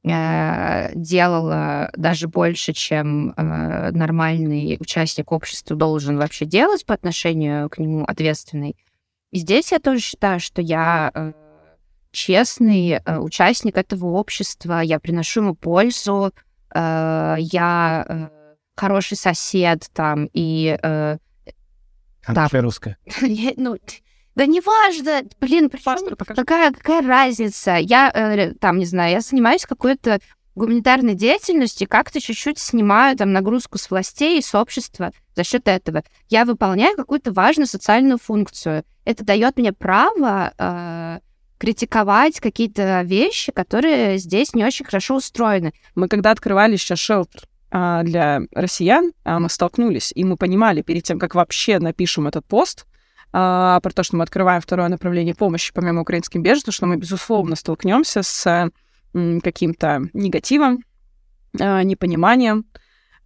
э, 0.04 0.92
делала 0.96 1.92
даже 1.96 2.28
больше, 2.28 2.74
чем 2.74 3.30
э, 3.38 3.92
нормальный 3.92 4.78
участник 4.80 5.32
общества 5.32 5.76
должен 5.76 6.18
вообще 6.18 6.46
делать 6.46 6.84
по 6.88 6.96
отношению 6.96 7.70
к 7.70 7.78
нему 7.78 8.06
ответственный. 8.06 8.76
И 9.30 9.38
здесь 9.38 9.72
я 9.72 9.78
тоже 9.78 10.00
считаю, 10.00 10.40
что 10.40 10.60
я 10.60 11.12
э, 11.14 11.34
честный 12.12 12.94
э, 13.06 13.18
участник 13.20 13.78
этого 13.78 14.08
общества, 14.08 14.80
я 14.80 15.00
приношу 15.00 15.42
ему 15.42 15.54
пользу, 15.54 16.34
э, 16.74 17.36
я 17.38 18.06
э, 18.10 18.28
хороший 18.76 19.16
сосед 19.18 19.92
там 19.94 20.28
и 20.34 20.76
э, 20.82 21.18
она 22.26 22.48
да. 22.50 22.62
русская. 22.62 22.98
ну, 23.58 23.78
да 24.36 24.46
неважно, 24.46 25.24
блин, 25.40 25.70
какая, 25.70 26.72
какая 26.72 27.06
разница? 27.06 27.76
Я 27.76 28.12
э, 28.14 28.54
там, 28.56 28.80
не 28.80 28.86
знаю, 28.86 29.12
я 29.12 29.22
занимаюсь 29.22 29.66
какой-то 29.66 30.20
гуманитарной 30.56 31.16
деятельностью, 31.16 31.88
как-то 31.88 32.20
чуть-чуть 32.20 32.60
снимаю 32.60 33.18
там 33.18 33.32
нагрузку 33.32 33.78
с 33.78 33.90
властей 33.90 34.40
и 34.40 34.42
с 34.42 34.54
общества 34.56 35.12
за 35.36 35.44
счет 35.44 35.68
этого. 35.68 36.04
Я 36.30 36.46
выполняю 36.46 36.96
какую-то 36.96 37.32
важную 37.32 37.68
социальную 37.68 38.18
функцию. 38.18 38.84
Это 39.04 39.24
дает 39.24 39.58
мне 39.58 39.74
право 39.74 40.54
э, 40.58 41.20
критиковать 41.58 42.40
какие-то 42.40 43.02
вещи, 43.02 43.52
которые 43.52 44.18
здесь 44.18 44.54
не 44.54 44.64
очень 44.64 44.86
хорошо 44.86 45.16
устроены. 45.16 45.74
Мы 45.96 46.08
когда 46.08 46.32
открывали 46.32 46.76
сейчас 46.76 47.00
шелтер, 47.00 47.44
для 47.74 48.42
россиян 48.54 49.14
а, 49.24 49.40
мы 49.40 49.50
столкнулись, 49.50 50.12
и 50.14 50.24
мы 50.24 50.38
понимали 50.38 50.84
перед 50.84 51.04
тем, 51.04 51.18
как 51.18 51.34
вообще 51.34 51.80
напишем 51.80 52.28
этот 52.28 52.46
пост, 52.46 52.86
а, 53.32 53.80
про 53.80 53.92
то, 53.92 54.04
что 54.04 54.16
мы 54.16 54.24
открываем 54.24 54.62
второе 54.62 54.90
направление 54.90 55.34
помощи 55.34 55.74
помимо 55.74 56.02
украинским 56.02 56.44
беженцам, 56.44 56.72
что 56.72 56.86
мы, 56.86 56.98
безусловно, 56.98 57.56
столкнемся 57.56 58.22
с 58.22 58.70
каким-то 59.14 60.02
негативом, 60.14 60.80
непониманием 61.54 62.66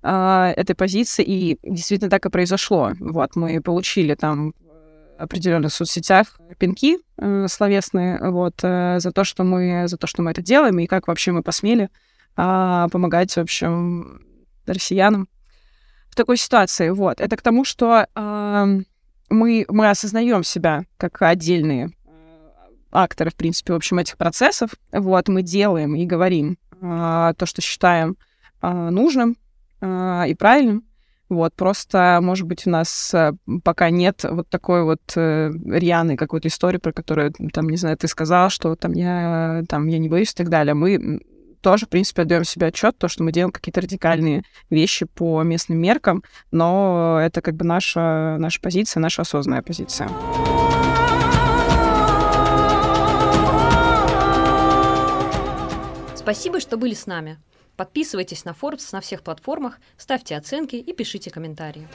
этой 0.01 0.75
позиции, 0.75 1.23
и 1.23 1.57
действительно 1.63 2.09
так 2.09 2.25
и 2.25 2.29
произошло. 2.29 2.91
Вот, 2.99 3.37
мы 3.37 3.61
получили 3.61 4.15
там 4.15 4.53
определенных 5.17 5.73
соцсетях 5.73 6.39
пинки 6.59 6.97
э, 7.17 7.47
словесные 7.47 8.19
вот, 8.19 8.55
э, 8.63 8.99
за, 8.99 9.11
то, 9.11 9.23
что 9.23 9.43
мы, 9.43 9.87
за 9.87 9.97
то, 9.97 10.07
что 10.07 10.21
мы 10.21 10.31
это 10.31 10.41
делаем, 10.41 10.77
и 10.79 10.87
как 10.87 11.07
вообще 11.07 11.31
мы 11.31 11.41
посмели 11.41 11.89
помогать, 12.35 13.31
в 13.31 13.39
общем, 13.39 14.26
россиянам 14.73 15.27
в 16.09 16.15
такой 16.15 16.37
ситуации. 16.37 16.89
Вот. 16.89 17.21
Это 17.21 17.35
к 17.37 17.41
тому, 17.41 17.65
что 17.65 18.07
э, 18.13 18.65
мы, 19.29 19.65
мы 19.67 19.89
осознаем 19.89 20.43
себя 20.43 20.85
как 20.97 21.21
отдельные 21.21 21.91
акторы, 22.91 23.29
в 23.29 23.35
принципе, 23.35 23.73
в 23.73 23.75
общем, 23.75 23.99
этих 23.99 24.17
процессов. 24.17 24.71
Вот, 24.91 25.27
мы 25.27 25.41
делаем 25.41 25.95
и 25.95 26.05
говорим 26.05 26.57
э, 26.81 27.33
то, 27.37 27.45
что 27.45 27.61
считаем 27.61 28.17
э, 28.61 28.89
нужным 28.89 29.37
э, 29.81 30.23
и 30.29 30.35
правильным. 30.35 30.83
Вот, 31.29 31.53
просто, 31.55 32.19
может 32.21 32.47
быть, 32.47 32.65
у 32.65 32.69
нас 32.69 33.13
пока 33.65 33.89
нет 33.89 34.23
вот 34.23 34.47
такой 34.47 34.85
вот 34.85 35.01
э, 35.17 35.51
рьяной 35.65 36.15
какой-то 36.15 36.47
истории, 36.47 36.77
про 36.77 36.93
которую, 36.93 37.33
там, 37.51 37.67
не 37.67 37.75
знаю, 37.75 37.97
ты 37.97 38.07
сказал, 38.07 38.49
что 38.49 38.77
там 38.77 38.93
я, 38.93 39.63
там, 39.67 39.87
я 39.87 39.97
не 39.97 40.07
боюсь 40.07 40.31
и 40.31 40.35
так 40.35 40.47
далее. 40.47 40.73
Мы 40.73 41.19
тоже, 41.67 41.85
в 41.85 41.89
принципе, 41.89 42.21
отдаем 42.21 42.45
себе 42.45 42.67
отчет, 42.67 42.97
то, 42.97 43.09
что 43.09 43.23
мы 43.23 43.33
делаем 43.33 43.51
какие-то 43.51 43.81
радикальные 43.81 44.43
вещи 44.69 45.05
по 45.05 45.43
местным 45.43 45.77
меркам, 45.77 46.23
но 46.49 47.19
это 47.21 47.41
как 47.41 47.57
бы 47.57 47.65
наша, 47.65 48.37
наша 48.39 48.61
позиция, 48.61 49.01
наша 49.01 49.23
осознанная 49.23 49.61
позиция. 49.61 50.07
Спасибо, 56.15 56.61
что 56.61 56.77
были 56.77 56.93
с 56.93 57.05
нами. 57.05 57.37
Подписывайтесь 57.75 58.45
на 58.45 58.51
Forbes 58.51 58.87
на 58.93 59.01
всех 59.01 59.21
платформах, 59.21 59.79
ставьте 59.97 60.37
оценки 60.37 60.77
и 60.77 60.93
пишите 60.93 61.31
комментарии. 61.31 61.85